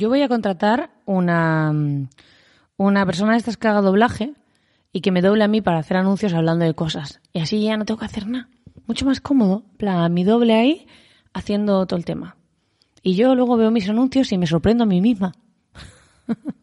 Yo 0.00 0.08
voy 0.08 0.22
a 0.22 0.28
contratar 0.28 0.90
una, 1.04 1.74
una 2.78 3.04
persona 3.04 3.32
de 3.32 3.38
estas 3.38 3.58
que 3.58 3.68
haga 3.68 3.82
doblaje 3.82 4.32
y 4.94 5.02
que 5.02 5.12
me 5.12 5.20
doble 5.20 5.44
a 5.44 5.48
mí 5.48 5.60
para 5.60 5.78
hacer 5.78 5.98
anuncios 5.98 6.32
hablando 6.32 6.64
de 6.64 6.72
cosas. 6.72 7.20
Y 7.34 7.40
así 7.40 7.62
ya 7.62 7.76
no 7.76 7.84
tengo 7.84 8.00
que 8.00 8.06
hacer 8.06 8.26
nada. 8.26 8.48
Mucho 8.86 9.04
más 9.04 9.20
cómodo. 9.20 9.62
plan, 9.76 10.14
mi 10.14 10.24
doble 10.24 10.54
ahí 10.54 10.86
haciendo 11.34 11.84
todo 11.84 11.98
el 11.98 12.06
tema. 12.06 12.36
Y 13.02 13.14
yo 13.14 13.34
luego 13.34 13.58
veo 13.58 13.70
mis 13.70 13.90
anuncios 13.90 14.32
y 14.32 14.38
me 14.38 14.46
sorprendo 14.46 14.84
a 14.84 14.86
mí 14.86 15.02
misma. 15.02 15.34